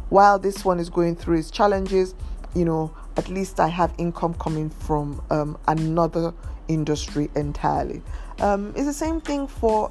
while 0.09 0.39
this 0.39 0.65
one 0.65 0.79
is 0.79 0.89
going 0.89 1.15
through 1.15 1.39
its 1.39 1.51
challenges, 1.51 2.15
you 2.55 2.65
know, 2.65 2.95
at 3.17 3.29
least 3.29 3.61
I 3.61 3.69
have 3.69 3.93
income 3.99 4.35
coming 4.35 4.71
from 4.71 5.23
um, 5.31 5.59
another 5.69 6.33
industry 6.69 7.31
entirely. 7.35 8.03
Um, 8.41 8.73
it's 8.77 8.87
the 8.87 8.93
same 8.93 9.21
thing 9.21 9.47
for 9.47 9.91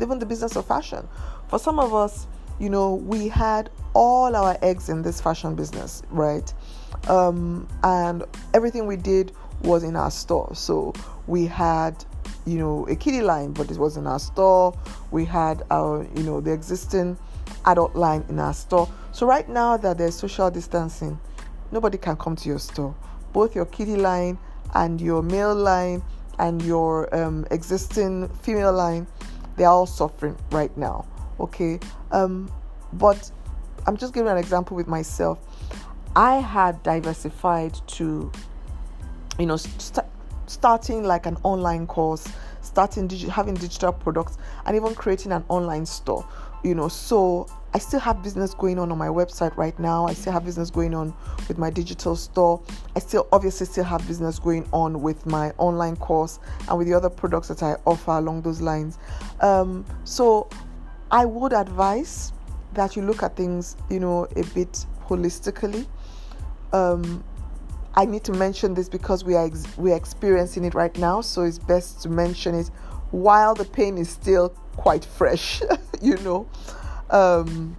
even 0.00 0.18
the 0.18 0.26
business 0.26 0.56
of 0.56 0.66
fashion. 0.66 1.06
For 1.48 1.58
some 1.58 1.78
of 1.78 1.94
us, 1.94 2.26
you 2.58 2.70
know, 2.70 2.94
we 2.94 3.28
had 3.28 3.70
all 3.94 4.34
our 4.34 4.56
eggs 4.62 4.88
in 4.88 5.02
this 5.02 5.20
fashion 5.20 5.54
business, 5.54 6.02
right? 6.10 6.52
Um, 7.08 7.68
and 7.82 8.24
everything 8.52 8.86
we 8.86 8.96
did 8.96 9.32
was 9.62 9.82
in 9.82 9.96
our 9.96 10.10
store. 10.10 10.50
So 10.54 10.94
we 11.26 11.46
had, 11.46 12.04
you 12.46 12.58
know, 12.58 12.86
a 12.88 12.96
kiddie 12.96 13.22
line, 13.22 13.52
but 13.52 13.70
it 13.70 13.78
was 13.78 13.96
in 13.96 14.06
our 14.06 14.18
store. 14.18 14.76
We 15.10 15.24
had 15.24 15.62
our, 15.70 16.06
you 16.14 16.22
know, 16.22 16.40
the 16.40 16.52
existing 16.52 17.16
adult 17.66 17.94
line 17.94 18.24
in 18.28 18.38
our 18.38 18.54
store. 18.54 18.88
So 19.12 19.26
right 19.26 19.48
now 19.48 19.76
that 19.76 19.98
there's 19.98 20.14
social 20.14 20.50
distancing, 20.50 21.18
nobody 21.74 21.98
can 21.98 22.16
come 22.16 22.36
to 22.36 22.48
your 22.48 22.60
store. 22.60 22.94
Both 23.34 23.54
your 23.54 23.66
kiddie 23.66 23.96
line 23.96 24.38
and 24.74 25.00
your 25.00 25.22
male 25.22 25.54
line 25.54 26.02
and 26.38 26.62
your 26.62 27.14
um, 27.14 27.46
existing 27.50 28.28
female 28.42 28.72
line, 28.72 29.06
they're 29.56 29.68
all 29.68 29.86
suffering 29.86 30.38
right 30.50 30.74
now. 30.78 31.04
Okay, 31.40 31.80
um, 32.12 32.50
but 32.94 33.30
I'm 33.86 33.96
just 33.96 34.14
giving 34.14 34.30
an 34.30 34.38
example 34.38 34.76
with 34.76 34.86
myself. 34.86 35.38
I 36.16 36.36
had 36.36 36.80
diversified 36.84 37.74
to, 37.88 38.30
you 39.38 39.46
know, 39.46 39.56
st- 39.56 40.06
starting 40.46 41.02
like 41.02 41.26
an 41.26 41.36
online 41.42 41.88
course, 41.88 42.26
starting 42.62 43.08
digi- 43.08 43.28
having 43.28 43.54
digital 43.54 43.92
products, 43.92 44.38
and 44.64 44.76
even 44.76 44.94
creating 44.94 45.32
an 45.32 45.44
online 45.48 45.86
store. 45.86 46.24
You 46.62 46.76
know, 46.76 46.88
so 46.88 47.48
I 47.74 47.78
still 47.78 47.98
have 47.98 48.22
business 48.22 48.54
going 48.54 48.78
on 48.78 48.92
on 48.92 48.98
my 48.98 49.08
website 49.08 49.56
right 49.56 49.76
now. 49.80 50.06
I 50.06 50.14
still 50.14 50.32
have 50.32 50.44
business 50.44 50.70
going 50.70 50.94
on 50.94 51.12
with 51.48 51.58
my 51.58 51.70
digital 51.70 52.14
store. 52.14 52.62
I 52.94 53.00
still 53.00 53.26
obviously 53.32 53.66
still 53.66 53.82
have 53.82 54.06
business 54.06 54.38
going 54.38 54.68
on 54.72 55.02
with 55.02 55.26
my 55.26 55.50
online 55.58 55.96
course 55.96 56.38
and 56.68 56.78
with 56.78 56.86
the 56.86 56.94
other 56.94 57.10
products 57.10 57.48
that 57.48 57.64
I 57.64 57.74
offer 57.84 58.12
along 58.12 58.42
those 58.42 58.60
lines. 58.60 58.98
Um, 59.40 59.84
so 60.04 60.48
I 61.10 61.24
would 61.24 61.52
advise 61.52 62.32
that 62.74 62.94
you 62.94 63.02
look 63.02 63.24
at 63.24 63.34
things, 63.34 63.76
you 63.90 63.98
know, 63.98 64.28
a 64.36 64.44
bit 64.54 64.86
holistically. 65.08 65.84
Um, 66.72 67.24
I 67.96 68.04
need 68.04 68.22
to 68.24 68.32
mention 68.32 68.74
this 68.74 68.88
because 68.88 69.24
we 69.24 69.34
are 69.34 69.46
ex- 69.46 69.76
we 69.76 69.90
are 69.90 69.96
experiencing 69.96 70.64
it 70.64 70.74
right 70.74 70.96
now, 70.96 71.20
so 71.20 71.42
it's 71.42 71.58
best 71.58 72.02
to 72.02 72.08
mention 72.08 72.54
it 72.54 72.68
while 73.10 73.54
the 73.54 73.64
pain 73.64 73.98
is 73.98 74.10
still 74.10 74.50
quite 74.76 75.04
fresh, 75.04 75.60
you 76.00 76.16
know. 76.18 76.48
Um, 77.14 77.76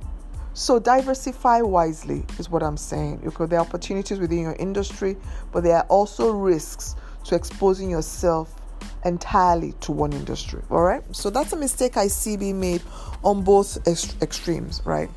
so 0.53 0.79
diversify 0.79 1.61
wisely 1.61 2.23
is 2.39 2.49
what 2.49 2.63
I'm 2.63 2.77
saying. 2.77 3.17
Because 3.17 3.49
there 3.49 3.59
are 3.59 3.65
opportunities 3.65 4.17
within 4.17 4.39
your 4.39 4.55
industry, 4.57 5.17
but 5.51 5.63
there 5.63 5.75
are 5.75 5.85
also 5.89 6.31
risks 6.31 6.95
to 7.25 7.35
exposing 7.35 7.89
yourself 7.89 8.61
entirely 9.03 9.73
to 9.81 9.91
one 9.91 10.13
industry. 10.13 10.61
All 10.71 10.81
right. 10.81 11.03
So 11.13 11.29
that's 11.29 11.51
a 11.51 11.57
mistake 11.57 11.97
I 11.97 12.07
see 12.07 12.37
being 12.37 12.59
made 12.59 12.81
on 13.23 13.43
both 13.43 13.85
ex- 13.87 14.15
extremes. 14.21 14.81
Right. 14.85 15.09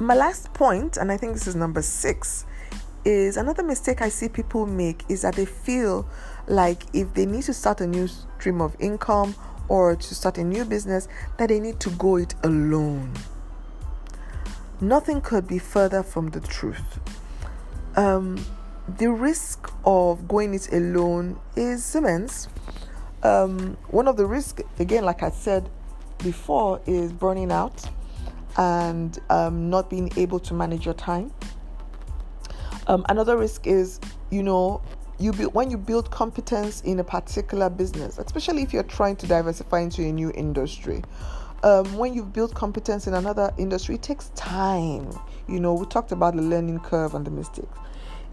My 0.00 0.14
last 0.14 0.52
point, 0.52 0.96
and 0.96 1.12
I 1.12 1.16
think 1.16 1.34
this 1.34 1.46
is 1.46 1.54
number 1.54 1.82
six, 1.82 2.44
is 3.04 3.36
another 3.36 3.62
mistake 3.62 4.02
I 4.02 4.08
see 4.08 4.28
people 4.28 4.66
make 4.66 5.04
is 5.08 5.22
that 5.22 5.36
they 5.36 5.44
feel 5.44 6.08
like 6.48 6.82
if 6.92 7.14
they 7.14 7.26
need 7.26 7.44
to 7.44 7.54
start 7.54 7.80
a 7.80 7.86
new 7.86 8.08
stream 8.08 8.60
of 8.60 8.74
income 8.80 9.34
or 9.72 9.96
to 9.96 10.14
start 10.14 10.36
a 10.36 10.44
new 10.44 10.66
business, 10.66 11.08
that 11.38 11.48
they 11.48 11.58
need 11.58 11.80
to 11.80 11.88
go 11.92 12.16
it 12.16 12.34
alone. 12.44 13.10
Nothing 14.82 15.22
could 15.22 15.48
be 15.48 15.58
further 15.58 16.02
from 16.02 16.28
the 16.28 16.40
truth. 16.40 17.00
Um, 17.96 18.44
the 18.98 19.10
risk 19.10 19.72
of 19.86 20.28
going 20.28 20.52
it 20.52 20.70
alone 20.74 21.40
is 21.56 21.94
immense. 21.94 22.48
Um, 23.22 23.78
one 23.88 24.08
of 24.08 24.18
the 24.18 24.26
risks, 24.26 24.62
again, 24.78 25.06
like 25.06 25.22
I 25.22 25.30
said 25.30 25.70
before, 26.18 26.82
is 26.84 27.10
burning 27.10 27.50
out 27.50 27.88
and 28.58 29.18
um, 29.30 29.70
not 29.70 29.88
being 29.88 30.12
able 30.18 30.38
to 30.40 30.52
manage 30.52 30.84
your 30.84 30.94
time. 30.94 31.32
Um, 32.88 33.06
another 33.08 33.38
risk 33.38 33.66
is, 33.66 34.00
you 34.30 34.42
know, 34.42 34.82
you 35.22 35.32
build, 35.32 35.54
when 35.54 35.70
you 35.70 35.78
build 35.78 36.10
competence 36.10 36.80
in 36.82 36.98
a 36.98 37.04
particular 37.04 37.70
business, 37.70 38.18
especially 38.18 38.62
if 38.62 38.72
you're 38.72 38.82
trying 38.82 39.16
to 39.16 39.26
diversify 39.26 39.80
into 39.80 40.02
a 40.02 40.12
new 40.12 40.30
industry. 40.34 41.02
Um, 41.62 41.96
when 41.96 42.12
you've 42.12 42.32
built 42.32 42.54
competence 42.54 43.06
in 43.06 43.14
another 43.14 43.52
industry, 43.56 43.94
it 43.94 44.02
takes 44.02 44.30
time. 44.30 45.08
You 45.48 45.60
know, 45.60 45.74
we 45.74 45.86
talked 45.86 46.10
about 46.10 46.34
the 46.34 46.42
learning 46.42 46.80
curve 46.80 47.14
and 47.14 47.24
the 47.24 47.30
mistakes. 47.30 47.78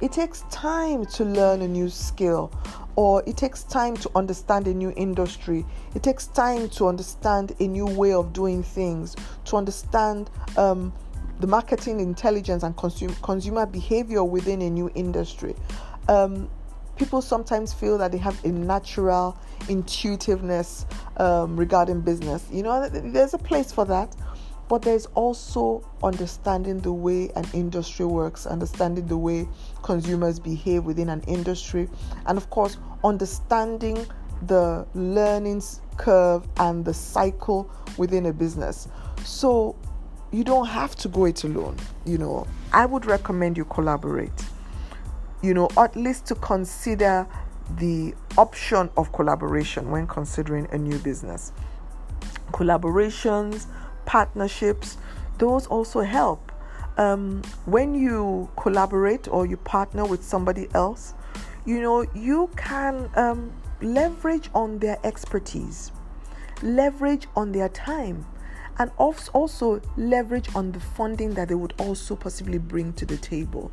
It 0.02 0.12
takes 0.12 0.45
time 0.49 1.06
to 1.08 1.25
learn 1.25 1.62
a 1.62 1.67
new 1.67 1.89
skill, 1.89 2.52
or 2.95 3.21
it 3.28 3.38
takes 3.38 3.63
time 3.63 3.95
to 3.97 4.10
understand 4.15 4.67
a 4.67 4.73
new 4.73 4.93
industry. 4.95 5.65
It 5.93 6.04
takes 6.04 6.28
time 6.28 6.69
to 6.69 6.88
understand 6.88 7.54
a 7.60 7.67
new 7.67 7.86
way 7.86 8.13
of 8.13 8.32
doing 8.32 8.63
things, 8.63 9.15
to 9.45 9.58
understand 9.58 10.32
um, 10.58 10.93
the 11.39 11.47
marketing 11.47 11.99
intelligence 11.99 12.63
and 12.63 12.75
consumer 12.78 13.15
consumer 13.21 13.65
behavior 13.65 14.23
within 14.23 14.62
a 14.62 14.69
new 14.69 14.89
industry. 14.95 15.54
Um, 16.08 16.49
people 16.99 17.21
sometimes 17.21 17.73
feel 17.73 17.97
that 17.97 18.12
they 18.12 18.17
have 18.17 18.43
a 18.43 18.49
natural 18.49 19.38
intuitiveness 19.69 20.85
um, 21.17 21.55
regarding 21.55 22.01
business. 22.01 22.45
You 22.51 22.63
know, 22.63 22.88
there's 22.89 23.33
a 23.33 23.38
place 23.38 23.71
for 23.71 23.85
that, 23.85 24.15
but 24.67 24.81
there's 24.81 25.05
also 25.07 25.89
understanding 26.03 26.79
the 26.79 26.91
way 26.91 27.31
an 27.35 27.45
industry 27.53 28.05
works, 28.05 28.45
understanding 28.45 29.07
the 29.07 29.17
way 29.17 29.47
consumers 29.81 30.39
behave 30.39 30.83
within 30.83 31.09
an 31.09 31.21
industry, 31.21 31.89
and 32.27 32.38
of 32.38 32.49
course, 32.49 32.77
understanding 33.03 34.05
the 34.43 34.85
learnings 34.93 35.81
curve 35.97 36.47
and 36.57 36.85
the 36.85 36.93
cycle 36.93 37.71
within 37.97 38.27
a 38.27 38.33
business. 38.33 38.88
So, 39.23 39.75
you 40.31 40.43
don't 40.43 40.67
have 40.67 40.95
to 40.97 41.07
go 41.07 41.25
it 41.25 41.43
alone. 41.43 41.75
You 42.05 42.19
know, 42.19 42.47
I 42.71 42.85
would 42.85 43.05
recommend 43.05 43.57
you 43.57 43.65
collaborate 43.65 44.31
you 45.41 45.54
know, 45.54 45.69
at 45.78 45.95
least 45.95 46.25
to 46.28 46.36
consider 46.36 47.28
the 47.78 48.13
option 48.38 48.89
of 48.97 49.12
collaboration 49.13 49.91
when 49.91 50.08
considering 50.08 50.67
a 50.71 50.78
new 50.78 50.97
business. 50.99 51.52
Collaborations, 52.52 53.67
partnerships, 54.06 54.97
those 55.38 55.67
also 55.67 56.02
help. 56.02 56.52
Um, 56.97 57.41
when 57.65 57.93
you 57.93 58.49
collaborate 58.58 59.28
or 59.28 59.45
you 59.45 59.56
partner 59.58 60.06
with 60.06 60.23
somebody 60.23 60.67
else, 60.73 61.13
you 61.65 61.82
know, 61.82 62.06
you 62.13 62.49
can 62.58 63.10
um, 63.15 63.54
leverage 63.82 64.49
on 64.54 64.80
their 64.80 64.97
expertise, 65.06 65.91
leverage 66.62 67.28
on 67.36 67.52
their 67.52 67.69
time, 67.69 68.25
and 68.80 68.91
also 68.97 69.82
leverage 69.97 70.54
on 70.56 70.71
the 70.71 70.80
funding 70.80 71.34
that 71.36 71.49
they 71.49 71.56
would 71.56 71.73
also 71.78 72.15
possibly 72.15 72.58
bring 72.58 72.93
to 72.93 73.06
the 73.06 73.17
table. 73.17 73.71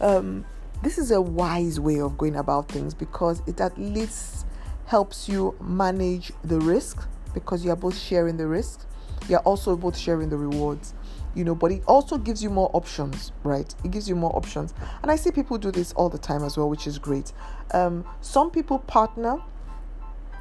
Um, 0.00 0.44
this 0.82 0.98
is 0.98 1.10
a 1.10 1.20
wise 1.20 1.80
way 1.80 2.00
of 2.00 2.16
going 2.16 2.36
about 2.36 2.68
things 2.68 2.94
because 2.94 3.42
it 3.46 3.60
at 3.60 3.76
least 3.78 4.46
helps 4.86 5.28
you 5.28 5.54
manage 5.60 6.32
the 6.44 6.58
risk 6.60 7.06
because 7.34 7.64
you 7.64 7.70
are 7.70 7.76
both 7.76 7.96
sharing 7.96 8.36
the 8.36 8.46
risk. 8.46 8.86
You're 9.28 9.40
also 9.40 9.76
both 9.76 9.96
sharing 9.96 10.30
the 10.30 10.36
rewards, 10.36 10.94
you 11.34 11.44
know, 11.44 11.54
but 11.54 11.72
it 11.72 11.82
also 11.86 12.16
gives 12.16 12.42
you 12.42 12.48
more 12.48 12.70
options, 12.72 13.32
right? 13.42 13.72
It 13.84 13.90
gives 13.90 14.08
you 14.08 14.16
more 14.16 14.34
options. 14.34 14.72
And 15.02 15.10
I 15.10 15.16
see 15.16 15.30
people 15.30 15.58
do 15.58 15.70
this 15.70 15.92
all 15.92 16.08
the 16.08 16.18
time 16.18 16.42
as 16.42 16.56
well, 16.56 16.70
which 16.70 16.86
is 16.86 16.98
great. 16.98 17.32
Um, 17.72 18.04
some 18.20 18.50
people 18.50 18.78
partner 18.78 19.38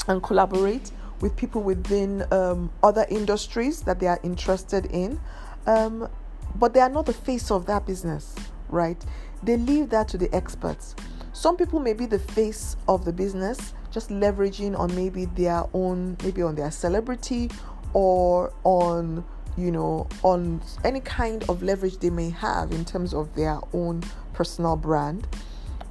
and 0.07 0.23
collaborate 0.23 0.91
with 1.19 1.35
people 1.35 1.63
within 1.63 2.25
um, 2.31 2.71
other 2.83 3.05
industries 3.09 3.81
that 3.81 3.99
they 3.99 4.07
are 4.07 4.19
interested 4.23 4.85
in, 4.85 5.19
um, 5.65 6.07
but 6.55 6.73
they 6.73 6.79
are 6.79 6.89
not 6.89 7.05
the 7.05 7.13
face 7.13 7.51
of 7.51 7.65
that 7.65 7.85
business, 7.85 8.35
right? 8.69 9.03
They 9.43 9.57
leave 9.57 9.89
that 9.89 10.07
to 10.09 10.17
the 10.17 10.33
experts. 10.35 10.95
Some 11.33 11.55
people 11.55 11.79
may 11.79 11.93
be 11.93 12.05
the 12.05 12.19
face 12.19 12.75
of 12.87 13.05
the 13.05 13.13
business, 13.13 13.73
just 13.91 14.09
leveraging 14.09 14.77
on 14.77 14.95
maybe 14.95 15.25
their 15.25 15.65
own, 15.73 16.17
maybe 16.23 16.41
on 16.41 16.55
their 16.55 16.71
celebrity 16.71 17.51
or 17.93 18.51
on, 18.63 19.23
you 19.55 19.71
know, 19.71 20.07
on 20.23 20.61
any 20.83 20.99
kind 20.99 21.43
of 21.47 21.61
leverage 21.61 21.97
they 21.99 22.09
may 22.09 22.29
have 22.31 22.71
in 22.71 22.83
terms 22.85 23.13
of 23.13 23.33
their 23.35 23.59
own 23.73 24.03
personal 24.33 24.75
brand. 24.75 25.27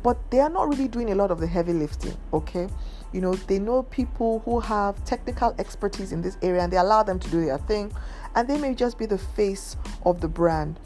But 0.03 0.31
they 0.31 0.41
are 0.41 0.51
not 0.51 0.69
really 0.69 0.89
doing 0.89 1.11
a 1.11 1.15
lot 1.15 1.31
of 1.31 1.41
the 1.41 1.47
heavy 1.47 1.73
lifting, 1.73 2.17
okay? 2.33 2.69
You 3.13 3.21
know, 3.21 3.35
they 3.35 3.59
know 3.59 3.85
people 3.85 4.41
who 4.45 4.61
have 4.61 5.05
technical 5.05 5.55
expertise 5.59 6.13
in 6.13 6.23
this 6.23 6.37
area 6.43 6.63
and 6.63 6.73
they 6.73 6.77
allow 6.77 7.03
them 7.03 7.19
to 7.19 7.31
do 7.31 7.45
their 7.45 7.59
thing, 7.59 7.93
and 8.35 8.49
they 8.49 8.59
may 8.59 8.75
just 8.75 8.99
be 8.99 9.07
the 9.07 9.19
face 9.19 9.77
of 10.05 10.21
the 10.21 10.29
brand. 10.29 10.79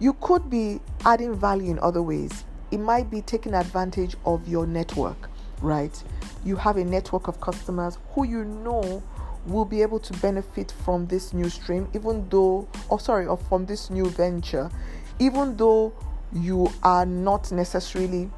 You 0.00 0.14
could 0.14 0.48
be 0.48 0.80
adding 1.04 1.34
value 1.34 1.70
in 1.70 1.78
other 1.78 2.02
ways. 2.02 2.44
It 2.70 2.78
might 2.78 3.10
be 3.10 3.20
taking 3.20 3.52
advantage 3.52 4.16
of 4.24 4.48
your 4.48 4.66
network, 4.66 5.28
right? 5.60 6.02
You 6.42 6.56
have 6.56 6.78
a 6.78 6.84
network 6.84 7.28
of 7.28 7.40
customers 7.40 7.98
who 8.12 8.24
you 8.24 8.44
know 8.44 9.02
will 9.46 9.66
be 9.66 9.82
able 9.82 9.98
to 9.98 10.12
benefit 10.14 10.72
from 10.84 11.06
this 11.06 11.34
new 11.34 11.50
stream, 11.50 11.86
even 11.94 12.26
though, 12.30 12.66
oh, 12.90 12.96
sorry, 12.96 13.26
or 13.26 13.36
from 13.36 13.66
this 13.66 13.90
new 13.90 14.06
venture, 14.06 14.70
even 15.18 15.56
though 15.56 15.92
you 16.32 16.72
are 16.82 17.04
not 17.04 17.52
necessarily 17.52 18.30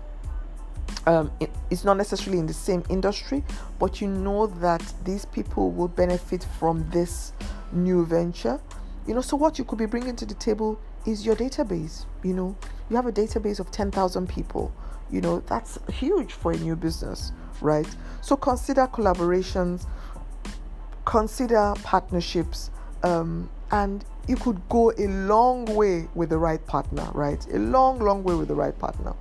um, 1.06 1.32
it's 1.70 1.84
not 1.84 1.96
necessarily 1.96 2.38
in 2.38 2.46
the 2.46 2.52
same 2.52 2.84
industry, 2.88 3.42
but 3.78 4.00
you 4.00 4.08
know 4.08 4.46
that 4.46 4.82
these 5.04 5.24
people 5.24 5.70
will 5.70 5.88
benefit 5.88 6.46
from 6.58 6.88
this 6.90 7.32
new 7.72 8.04
venture. 8.06 8.60
You 9.06 9.14
know, 9.14 9.20
so 9.20 9.36
what 9.36 9.58
you 9.58 9.64
could 9.64 9.78
be 9.78 9.86
bringing 9.86 10.14
to 10.16 10.26
the 10.26 10.34
table 10.34 10.78
is 11.06 11.24
your 11.26 11.36
database. 11.36 12.06
You 12.22 12.34
know, 12.34 12.56
you 12.90 12.96
have 12.96 13.06
a 13.06 13.12
database 13.12 13.60
of 13.60 13.70
10,000 13.70 14.28
people. 14.28 14.72
you 15.10 15.20
know, 15.20 15.40
that's 15.40 15.78
huge 15.92 16.32
for 16.32 16.52
a 16.52 16.56
new 16.56 16.74
business, 16.74 17.32
right? 17.60 17.86
So 18.22 18.34
consider 18.34 18.86
collaborations, 18.86 19.86
consider 21.04 21.74
partnerships, 21.82 22.70
um, 23.02 23.50
and 23.70 24.04
you 24.26 24.36
could 24.36 24.60
go 24.70 24.90
a 24.96 25.06
long 25.06 25.66
way 25.66 26.08
with 26.14 26.30
the 26.30 26.38
right 26.38 26.64
partner, 26.66 27.06
right? 27.12 27.46
A 27.52 27.58
long, 27.58 27.98
long 27.98 28.24
way 28.24 28.34
with 28.34 28.48
the 28.48 28.54
right 28.54 28.76
partner. 28.78 29.14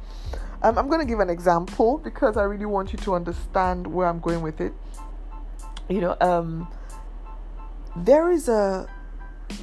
Um, 0.63 0.77
I'm 0.77 0.87
going 0.87 0.99
to 0.99 1.05
give 1.05 1.19
an 1.19 1.29
example 1.29 1.97
because 1.97 2.37
I 2.37 2.43
really 2.43 2.65
want 2.65 2.93
you 2.93 2.99
to 2.99 3.15
understand 3.15 3.85
where 3.85 4.07
I'm 4.07 4.19
going 4.19 4.41
with 4.41 4.61
it. 4.61 4.73
You 5.89 6.01
know, 6.01 6.17
um, 6.21 6.67
there 7.97 8.31
is 8.31 8.47
a 8.47 8.87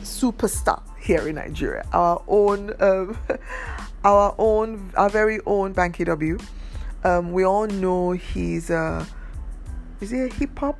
superstar 0.03 0.83
here 1.01 1.29
in 1.29 1.37
Nigeria, 1.37 1.87
our 1.92 2.22
own, 2.29 2.74
um, 2.81 3.16
our 4.05 4.35
own, 4.38 4.92
our 4.96 5.09
very 5.09 5.40
own 5.46 5.74
Banky 5.74 6.05
W. 6.05 6.38
Um, 7.05 7.33
we 7.33 7.44
all 7.44 7.66
know 7.66 8.12
he's 8.12 8.70
a, 8.70 9.07
is 10.01 10.11
he 10.11 10.20
a 10.20 10.33
hip 10.33 10.59
hop 10.59 10.79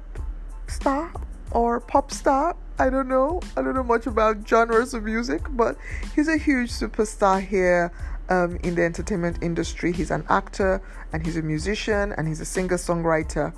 star 0.66 1.12
or 1.51 1.81
pop 1.81 2.11
star? 2.11 2.57
I 2.79 2.90
don't 2.90 3.09
know. 3.09 3.40
I 3.57 3.62
don't 3.62 3.75
know 3.75 3.83
much 3.83 4.07
about 4.07 4.47
genres 4.49 4.94
of 4.94 5.03
music, 5.03 5.42
but 5.51 5.77
he's 6.14 6.29
a 6.29 6.37
huge 6.37 6.71
superstar 6.71 7.44
here 7.44 7.92
um, 8.29 8.57
in 8.62 8.75
the 8.75 8.85
entertainment 8.85 9.38
industry. 9.42 9.92
He's 9.92 10.11
an 10.11 10.25
actor 10.29 10.81
and 11.12 11.25
he's 11.25 11.37
a 11.37 11.42
musician 11.42 12.12
and 12.16 12.29
he's 12.29 12.40
a 12.40 12.44
singer 12.44 12.77
songwriter. 12.77 13.53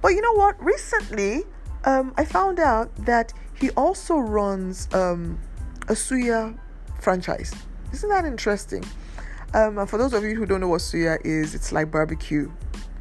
But 0.00 0.08
you 0.10 0.20
know 0.20 0.34
what? 0.34 0.62
Recently, 0.62 1.42
um, 1.84 2.14
I 2.16 2.24
found 2.24 2.60
out 2.60 2.94
that 3.04 3.32
he 3.54 3.70
also 3.70 4.16
runs 4.16 4.88
um, 4.94 5.38
a 5.88 5.92
Suya 5.92 6.56
franchise. 7.00 7.52
Isn't 7.92 8.08
that 8.08 8.24
interesting? 8.24 8.84
Um, 9.54 9.86
for 9.86 9.98
those 9.98 10.14
of 10.14 10.24
you 10.24 10.34
who 10.34 10.46
don't 10.46 10.60
know 10.60 10.68
what 10.68 10.80
Suya 10.80 11.18
is, 11.24 11.54
it's 11.54 11.72
like 11.72 11.90
barbecue. 11.90 12.50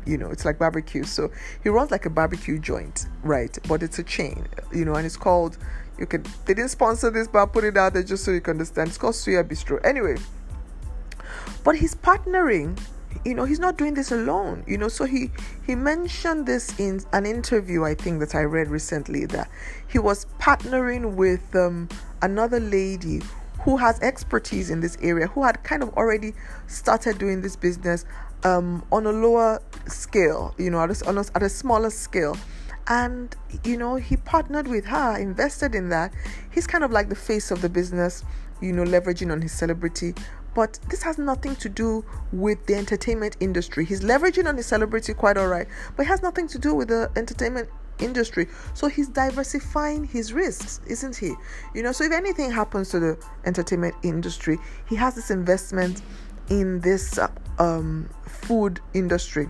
You 0.05 0.17
know, 0.17 0.29
it's 0.31 0.45
like 0.45 0.57
barbecue. 0.59 1.03
So 1.03 1.31
he 1.63 1.69
runs 1.69 1.91
like 1.91 2.05
a 2.05 2.09
barbecue 2.09 2.59
joint, 2.59 3.05
right? 3.23 3.57
But 3.67 3.83
it's 3.83 3.99
a 3.99 4.03
chain, 4.03 4.47
you 4.73 4.83
know, 4.83 4.95
and 4.95 5.05
it's 5.05 5.17
called. 5.17 5.57
You 5.97 6.07
can. 6.07 6.23
They 6.45 6.53
didn't 6.53 6.71
sponsor 6.71 7.09
this, 7.11 7.27
but 7.27 7.39
I'll 7.39 7.47
put 7.47 7.63
it 7.63 7.77
out 7.77 7.93
there 7.93 8.03
just 8.03 8.23
so 8.25 8.31
you 8.31 8.41
can 8.41 8.51
understand. 8.51 8.89
It's 8.89 8.97
called 8.97 9.13
Suya 9.13 9.43
Bistro. 9.43 9.79
Anyway, 9.85 10.17
but 11.63 11.75
he's 11.75 11.95
partnering 11.95 12.79
you 13.25 13.33
know 13.35 13.45
he's 13.45 13.59
not 13.59 13.77
doing 13.77 13.93
this 13.93 14.11
alone 14.11 14.63
you 14.67 14.77
know. 14.77 14.87
So 14.87 15.05
he 15.05 15.31
he 15.65 15.75
mentioned 15.75 16.45
this 16.45 16.77
in 16.79 17.01
an 17.13 17.25
interview 17.25 17.83
i 17.83 17.93
think 17.93 18.19
that 18.19 18.35
i 18.35 18.41
read 18.41 18.67
recently 18.67 19.25
that 19.27 19.49
he 19.87 19.99
was 19.99 20.25
partnering 20.39 21.15
with 21.15 21.55
um, 21.55 21.87
another 22.21 22.59
lady 22.59 23.21
who 23.61 23.77
has 23.77 23.99
expertise 24.01 24.69
in 24.69 24.79
this 24.79 24.97
area 25.01 25.27
who 25.27 25.43
had 25.43 25.63
kind 25.63 25.83
of 25.83 25.89
already 25.89 26.33
started 26.67 27.17
doing 27.17 27.41
this 27.41 27.55
business 27.55 28.05
um, 28.43 28.83
on 28.91 29.05
a 29.05 29.11
lower 29.11 29.61
scale 29.87 30.55
you 30.57 30.69
know 30.69 30.81
at 30.81 30.89
a, 30.89 31.09
a, 31.09 31.25
at 31.35 31.43
a 31.43 31.49
smaller 31.49 31.89
scale. 31.89 32.37
And 32.87 33.33
you 33.63 33.77
know 33.77 33.95
he 33.95 34.17
partnered 34.17 34.67
with 34.67 34.85
her 34.85 35.17
invested 35.17 35.75
in 35.75 35.89
that. 35.89 36.13
He's 36.51 36.65
kind 36.65 36.83
of 36.83 36.91
like 36.91 37.09
the 37.09 37.15
face 37.15 37.51
of 37.51 37.61
the 37.61 37.69
business 37.69 38.23
you 38.59 38.73
know 38.73 38.83
leveraging 38.83 39.31
on 39.31 39.41
his 39.41 39.51
celebrity 39.51 40.13
but 40.53 40.79
this 40.89 41.01
has 41.03 41.17
nothing 41.17 41.55
to 41.57 41.69
do 41.69 42.03
with 42.31 42.65
the 42.65 42.75
entertainment 42.75 43.37
industry. 43.39 43.85
He's 43.85 44.01
leveraging 44.01 44.47
on 44.47 44.57
his 44.57 44.65
celebrity 44.65 45.13
quite 45.13 45.37
all 45.37 45.47
right, 45.47 45.67
but 45.95 46.05
it 46.05 46.09
has 46.09 46.21
nothing 46.21 46.47
to 46.49 46.59
do 46.59 46.73
with 46.75 46.89
the 46.89 47.09
entertainment 47.15 47.69
industry. 47.99 48.47
So 48.73 48.87
he's 48.87 49.07
diversifying 49.07 50.05
his 50.05 50.33
risks, 50.33 50.81
isn't 50.87 51.15
he? 51.15 51.33
You 51.73 51.83
know, 51.83 51.91
so 51.91 52.03
if 52.03 52.11
anything 52.11 52.51
happens 52.51 52.89
to 52.89 52.99
the 52.99 53.17
entertainment 53.45 53.95
industry, 54.03 54.57
he 54.89 54.95
has 54.95 55.15
this 55.15 55.31
investment 55.31 56.01
in 56.49 56.81
this 56.81 57.19
um, 57.59 58.09
food 58.25 58.79
industry. 58.93 59.47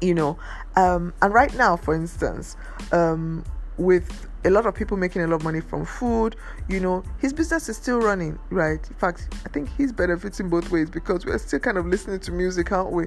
You 0.00 0.14
know, 0.14 0.38
um, 0.76 1.14
and 1.22 1.32
right 1.32 1.54
now, 1.56 1.76
for 1.76 1.94
instance, 1.94 2.56
um, 2.92 3.44
with 3.78 4.28
a 4.46 4.50
lot 4.50 4.64
of 4.64 4.74
people 4.74 4.96
making 4.96 5.22
a 5.22 5.26
lot 5.26 5.36
of 5.36 5.44
money 5.44 5.60
from 5.60 5.84
food. 5.84 6.36
You 6.68 6.78
know, 6.78 7.02
his 7.18 7.32
business 7.32 7.68
is 7.68 7.76
still 7.76 8.00
running, 8.00 8.38
right? 8.50 8.78
In 8.88 8.94
fact, 8.94 9.28
I 9.44 9.48
think 9.48 9.68
he's 9.76 9.92
benefiting 9.92 10.48
both 10.48 10.70
ways 10.70 10.88
because 10.88 11.26
we're 11.26 11.38
still 11.38 11.58
kind 11.58 11.76
of 11.76 11.86
listening 11.86 12.20
to 12.20 12.32
music, 12.32 12.70
aren't 12.70 12.92
we? 12.92 13.06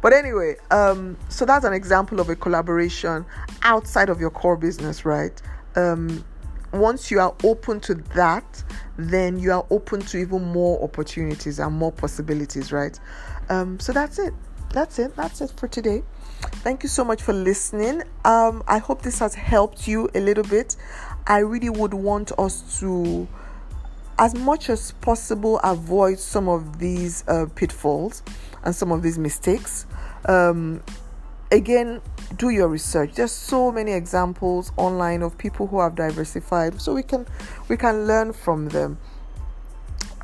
But 0.00 0.14
anyway, 0.14 0.56
um, 0.70 1.18
so 1.28 1.44
that's 1.44 1.66
an 1.66 1.74
example 1.74 2.18
of 2.18 2.30
a 2.30 2.36
collaboration 2.36 3.26
outside 3.62 4.08
of 4.08 4.20
your 4.20 4.30
core 4.30 4.56
business, 4.56 5.04
right? 5.04 5.40
Um, 5.76 6.24
once 6.72 7.10
you 7.10 7.20
are 7.20 7.34
open 7.44 7.80
to 7.80 7.94
that, 7.94 8.64
then 8.96 9.38
you 9.38 9.52
are 9.52 9.66
open 9.70 10.00
to 10.00 10.16
even 10.16 10.42
more 10.44 10.82
opportunities 10.82 11.58
and 11.58 11.74
more 11.74 11.92
possibilities, 11.92 12.72
right? 12.72 12.98
Um, 13.50 13.78
so 13.80 13.92
that's 13.92 14.18
it. 14.18 14.32
That's 14.72 14.98
it. 14.98 15.14
That's 15.14 15.42
it 15.42 15.52
for 15.56 15.68
today. 15.68 16.02
Thank 16.62 16.82
you 16.82 16.88
so 16.88 17.04
much 17.04 17.22
for 17.22 17.32
listening. 17.32 18.02
Um, 18.24 18.62
I 18.66 18.78
hope 18.78 19.02
this 19.02 19.18
has 19.20 19.34
helped 19.34 19.88
you 19.88 20.08
a 20.14 20.20
little 20.20 20.44
bit. 20.44 20.76
I 21.26 21.38
really 21.38 21.70
would 21.70 21.94
want 21.94 22.32
us 22.38 22.80
to, 22.80 23.28
as 24.18 24.34
much 24.34 24.68
as 24.68 24.92
possible, 24.92 25.58
avoid 25.60 26.18
some 26.18 26.48
of 26.48 26.78
these 26.78 27.24
uh, 27.28 27.46
pitfalls 27.54 28.22
and 28.64 28.74
some 28.74 28.92
of 28.92 29.02
these 29.02 29.18
mistakes. 29.18 29.86
Um, 30.26 30.82
again, 31.50 32.00
do 32.36 32.50
your 32.50 32.68
research. 32.68 33.14
There's 33.14 33.32
so 33.32 33.72
many 33.72 33.92
examples 33.92 34.72
online 34.76 35.22
of 35.22 35.36
people 35.38 35.66
who 35.66 35.80
have 35.80 35.94
diversified, 35.94 36.80
so 36.80 36.94
we 36.94 37.02
can 37.02 37.26
we 37.68 37.76
can 37.76 38.06
learn 38.06 38.32
from 38.32 38.68
them. 38.68 38.98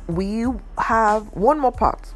We 0.07 0.45
have 0.77 1.27
one 1.33 1.59
more 1.59 1.71
part, 1.71 2.13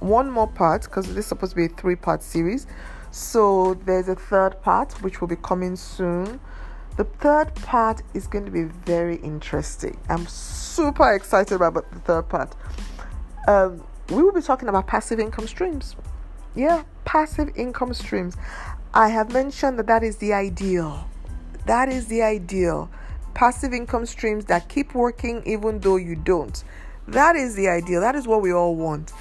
one 0.00 0.30
more 0.30 0.46
part 0.46 0.82
because 0.82 1.06
this 1.08 1.24
is 1.24 1.26
supposed 1.26 1.52
to 1.52 1.56
be 1.56 1.64
a 1.66 1.68
three 1.68 1.96
part 1.96 2.22
series. 2.22 2.66
So 3.12 3.74
there's 3.84 4.08
a 4.08 4.14
third 4.14 4.62
part 4.62 4.94
which 5.02 5.20
will 5.20 5.28
be 5.28 5.36
coming 5.36 5.76
soon. 5.76 6.40
The 6.96 7.04
third 7.04 7.54
part 7.56 8.00
is 8.14 8.26
going 8.26 8.46
to 8.46 8.50
be 8.50 8.64
very 8.64 9.16
interesting. 9.16 9.98
I'm 10.08 10.26
super 10.26 11.12
excited 11.12 11.54
about 11.54 11.74
the 11.92 11.98
third 12.00 12.28
part. 12.30 12.56
Um, 13.46 13.84
we 14.08 14.22
will 14.22 14.32
be 14.32 14.40
talking 14.40 14.70
about 14.70 14.86
passive 14.86 15.20
income 15.20 15.46
streams. 15.46 15.94
Yeah, 16.54 16.84
passive 17.04 17.50
income 17.54 17.92
streams. 17.92 18.34
I 18.94 19.08
have 19.08 19.30
mentioned 19.30 19.78
that 19.78 19.86
that 19.88 20.02
is 20.02 20.16
the 20.16 20.32
ideal. 20.32 21.06
That 21.66 21.90
is 21.90 22.06
the 22.06 22.22
ideal. 22.22 22.90
Passive 23.34 23.74
income 23.74 24.06
streams 24.06 24.46
that 24.46 24.70
keep 24.70 24.94
working 24.94 25.42
even 25.44 25.80
though 25.80 25.96
you 25.96 26.16
don't. 26.16 26.64
That 27.08 27.36
is 27.36 27.56
the 27.56 27.68
ideal. 27.68 28.00
That 28.00 28.14
is 28.14 28.26
what 28.26 28.40
we 28.40 28.54
all 28.54 28.74
want. 28.74 29.12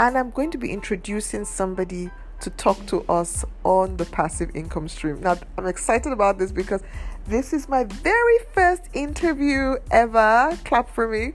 And 0.00 0.18
I'm 0.18 0.30
going 0.30 0.50
to 0.50 0.58
be 0.58 0.72
introducing 0.72 1.44
somebody 1.44 2.10
to 2.40 2.50
talk 2.50 2.84
to 2.86 3.02
us 3.08 3.44
on 3.64 3.96
the 3.96 4.04
passive 4.04 4.54
income 4.54 4.88
stream. 4.88 5.20
Now, 5.20 5.36
I'm 5.56 5.66
excited 5.66 6.12
about 6.12 6.38
this 6.38 6.52
because 6.52 6.82
this 7.26 7.52
is 7.52 7.68
my 7.68 7.84
very 7.84 8.38
first 8.52 8.82
interview 8.92 9.76
ever. 9.90 10.56
Clap 10.64 10.88
for 10.88 11.08
me. 11.08 11.32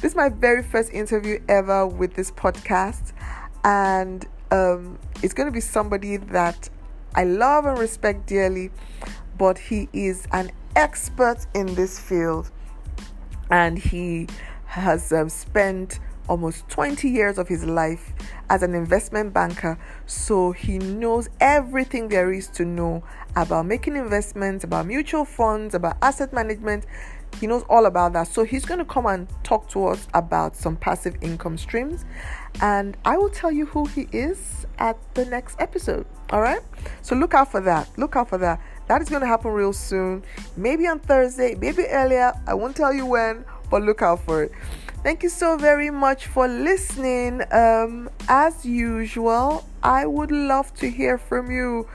This 0.00 0.12
is 0.12 0.16
my 0.16 0.28
very 0.28 0.62
first 0.62 0.92
interview 0.92 1.40
ever 1.48 1.86
with 1.86 2.14
this 2.14 2.30
podcast, 2.30 3.12
and 3.64 4.26
um, 4.50 4.98
it's 5.22 5.34
going 5.34 5.46
to 5.46 5.52
be 5.52 5.60
somebody 5.60 6.16
that 6.16 6.68
I 7.14 7.24
love 7.24 7.66
and 7.66 7.78
respect 7.78 8.26
dearly, 8.26 8.70
but 9.36 9.58
he 9.58 9.88
is 9.92 10.26
an 10.32 10.50
expert 10.76 11.46
in 11.54 11.74
this 11.74 11.98
field, 11.98 12.50
and 13.50 13.78
he 13.78 14.28
has 14.66 15.12
um, 15.12 15.28
spent 15.28 15.98
almost 16.28 16.68
20 16.68 17.08
years 17.08 17.38
of 17.38 17.48
his 17.48 17.64
life 17.64 18.12
as 18.50 18.62
an 18.62 18.74
investment 18.74 19.32
banker, 19.32 19.78
so 20.06 20.52
he 20.52 20.78
knows 20.78 21.28
everything 21.40 22.08
there 22.08 22.32
is 22.32 22.48
to 22.48 22.64
know 22.64 23.02
about 23.36 23.66
making 23.66 23.96
investments, 23.96 24.64
about 24.64 24.86
mutual 24.86 25.24
funds, 25.24 25.74
about 25.74 25.96
asset 26.02 26.32
management. 26.32 26.86
He 27.40 27.46
knows 27.46 27.62
all 27.68 27.86
about 27.86 28.14
that. 28.14 28.28
So 28.28 28.42
he's 28.42 28.64
going 28.64 28.78
to 28.78 28.84
come 28.84 29.06
and 29.06 29.28
talk 29.44 29.68
to 29.70 29.86
us 29.86 30.08
about 30.14 30.56
some 30.56 30.76
passive 30.76 31.16
income 31.20 31.58
streams. 31.58 32.04
And 32.62 32.96
I 33.04 33.16
will 33.18 33.28
tell 33.28 33.52
you 33.52 33.66
who 33.66 33.84
he 33.86 34.08
is 34.12 34.66
at 34.78 34.96
the 35.14 35.24
next 35.26 35.60
episode. 35.60 36.06
All 36.30 36.40
right? 36.40 36.60
So 37.02 37.14
look 37.14 37.34
out 37.34 37.50
for 37.50 37.60
that. 37.60 37.88
Look 37.98 38.16
out 38.16 38.28
for 38.30 38.38
that. 38.38 38.60
That 38.88 39.02
is 39.02 39.10
going 39.10 39.20
to 39.20 39.28
happen 39.28 39.50
real 39.52 39.74
soon. 39.74 40.24
Maybe 40.56 40.86
on 40.86 40.98
Thursday, 41.00 41.54
maybe 41.54 41.84
earlier. 41.86 42.32
I 42.46 42.54
won't 42.54 42.74
tell 42.74 42.92
you 42.92 43.04
when, 43.04 43.44
but 43.70 43.82
look 43.82 44.00
out 44.00 44.20
for 44.24 44.44
it. 44.44 44.52
Thank 45.08 45.22
you 45.22 45.30
so 45.30 45.56
very 45.56 45.88
much 45.88 46.26
for 46.26 46.46
listening. 46.46 47.42
Um, 47.50 48.10
as 48.28 48.66
usual, 48.66 49.64
I 49.82 50.04
would 50.04 50.30
love 50.30 50.74
to 50.80 50.90
hear 50.90 51.16
from 51.16 51.50
you. 51.50 51.88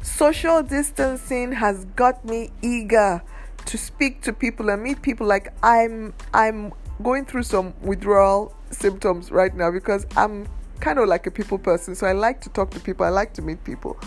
Social 0.00 0.62
distancing 0.62 1.52
has 1.52 1.84
got 1.94 2.24
me 2.24 2.52
eager 2.62 3.22
to 3.66 3.76
speak 3.76 4.22
to 4.22 4.32
people 4.32 4.70
and 4.70 4.82
meet 4.82 5.02
people. 5.02 5.26
Like 5.26 5.52
I'm 5.62 6.14
I'm 6.32 6.72
going 7.02 7.26
through 7.26 7.42
some 7.42 7.74
withdrawal 7.82 8.56
symptoms 8.70 9.30
right 9.30 9.54
now 9.54 9.70
because 9.70 10.06
I'm 10.16 10.48
kind 10.80 10.98
of 10.98 11.06
like 11.06 11.26
a 11.26 11.30
people 11.30 11.58
person. 11.58 11.94
So 11.94 12.06
I 12.06 12.12
like 12.12 12.40
to 12.40 12.48
talk 12.48 12.70
to 12.70 12.80
people. 12.80 13.04
I 13.04 13.10
like 13.10 13.34
to 13.34 13.42
meet 13.42 13.62
people. 13.64 14.00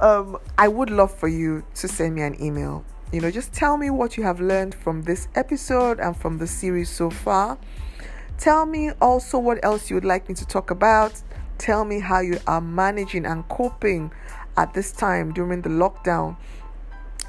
Um, 0.00 0.38
I 0.58 0.68
would 0.68 0.90
love 0.90 1.12
for 1.12 1.26
you 1.26 1.64
to 1.74 1.88
send 1.88 2.14
me 2.14 2.22
an 2.22 2.40
email 2.40 2.84
you 3.12 3.20
know, 3.20 3.30
just 3.30 3.52
tell 3.52 3.76
me 3.76 3.90
what 3.90 4.16
you 4.16 4.22
have 4.22 4.40
learned 4.40 4.74
from 4.74 5.02
this 5.02 5.28
episode 5.34 5.98
and 5.98 6.16
from 6.16 6.38
the 6.38 6.46
series 6.46 6.88
so 6.88 7.10
far. 7.10 7.58
Tell 8.38 8.64
me 8.64 8.92
also 9.00 9.38
what 9.38 9.62
else 9.64 9.90
you 9.90 9.96
would 9.96 10.04
like 10.04 10.28
me 10.28 10.34
to 10.36 10.46
talk 10.46 10.70
about. 10.70 11.20
Tell 11.58 11.84
me 11.84 12.00
how 12.00 12.20
you 12.20 12.38
are 12.46 12.60
managing 12.60 13.26
and 13.26 13.46
coping 13.48 14.12
at 14.56 14.72
this 14.74 14.92
time 14.92 15.32
during 15.32 15.62
the 15.62 15.68
lockdown. 15.68 16.36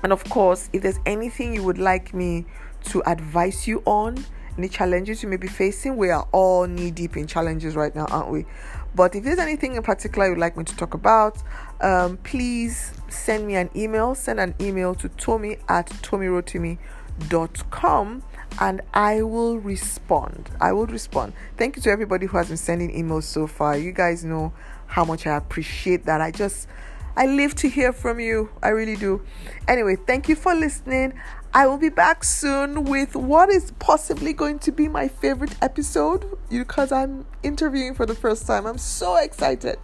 And 0.04 0.14
of 0.14 0.24
course, 0.26 0.70
if 0.72 0.84
there's 0.84 1.00
anything 1.06 1.54
you 1.54 1.64
would 1.64 1.78
like 1.78 2.14
me 2.14 2.46
to 2.86 3.02
advise 3.06 3.68
you 3.68 3.82
on, 3.86 4.24
any 4.58 4.70
challenges 4.70 5.24
you 5.24 5.30
may 5.30 5.38
be 5.38 5.48
facing, 5.48 5.98
we 5.98 6.10
are 6.10 6.28
all 6.32 6.68
knee 6.68 6.92
deep 6.92 7.18
in 7.18 7.26
challenges 7.26 7.76
right 7.76 7.96
now, 7.96 8.06
aren't 8.06 8.30
we? 8.30 8.46
But 8.94 9.16
if 9.16 9.24
there's 9.24 9.40
anything 9.40 9.76
in 9.76 9.84
particular 9.84 10.28
you'd 10.30 10.38
like 10.38 10.58
me 10.58 10.66
to 10.66 10.76
talk 10.76 10.94
about, 10.94 11.42
um, 11.80 12.18
please 12.18 12.92
send 13.10 13.48
me 13.48 13.56
an 13.56 13.70
email. 13.76 14.14
Send 14.16 14.40
an 14.40 14.54
email 14.60 14.94
to 14.96 15.08
Tomi 15.10 15.58
at 15.70 15.90
tomirotimi.com 15.90 18.24
and 18.60 18.82
I 18.94 19.22
will 19.22 19.60
respond. 19.60 20.50
I 20.60 20.74
will 20.74 20.88
respond. 20.88 21.32
Thank 21.58 21.78
you 21.78 21.82
to 21.84 21.90
everybody 21.90 22.26
who 22.26 22.36
has 22.38 22.50
been 22.50 22.58
sending 22.58 22.92
emails 22.92 23.24
so 23.24 23.48
far. 23.48 23.78
You 23.78 23.94
guys 23.94 24.26
know 24.26 24.52
how 24.88 25.06
much 25.06 25.26
I 25.26 25.38
appreciate 25.38 26.06
that. 26.06 26.20
I 26.20 26.32
just 26.32 26.68
I 27.16 27.26
live 27.26 27.56
to 27.56 27.70
hear 27.70 27.94
from 27.94 28.20
you. 28.20 28.50
I 28.64 28.70
really 28.70 28.96
do. 28.96 29.22
Anyway, 29.68 29.96
thank 29.96 30.30
you 30.30 30.36
for 30.36 30.56
listening. 30.56 31.14
I 31.54 31.68
will 31.68 31.78
be 31.78 31.90
back 31.90 32.24
soon 32.24 32.86
with 32.86 33.16
what 33.16 33.50
is 33.50 33.72
possibly 33.80 34.32
going 34.32 34.60
to 34.60 34.72
be 34.72 34.88
my 34.88 35.10
favorite 35.10 35.56
episode 35.62 36.26
because 36.50 36.94
I'm 36.94 37.26
interviewing 37.44 37.94
for 37.94 38.06
the 38.06 38.16
first 38.16 38.48
time. 38.48 38.66
I'm 38.66 38.78
so 38.78 39.18
excited. 39.18 39.78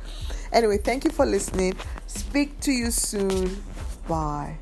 Anyway, 0.54 0.78
thank 0.78 1.04
you 1.04 1.12
for 1.12 1.26
listening. 1.26 1.76
Speak 2.08 2.60
to 2.62 2.72
you 2.72 2.90
soon. 2.90 3.64
Bye. 4.08 4.60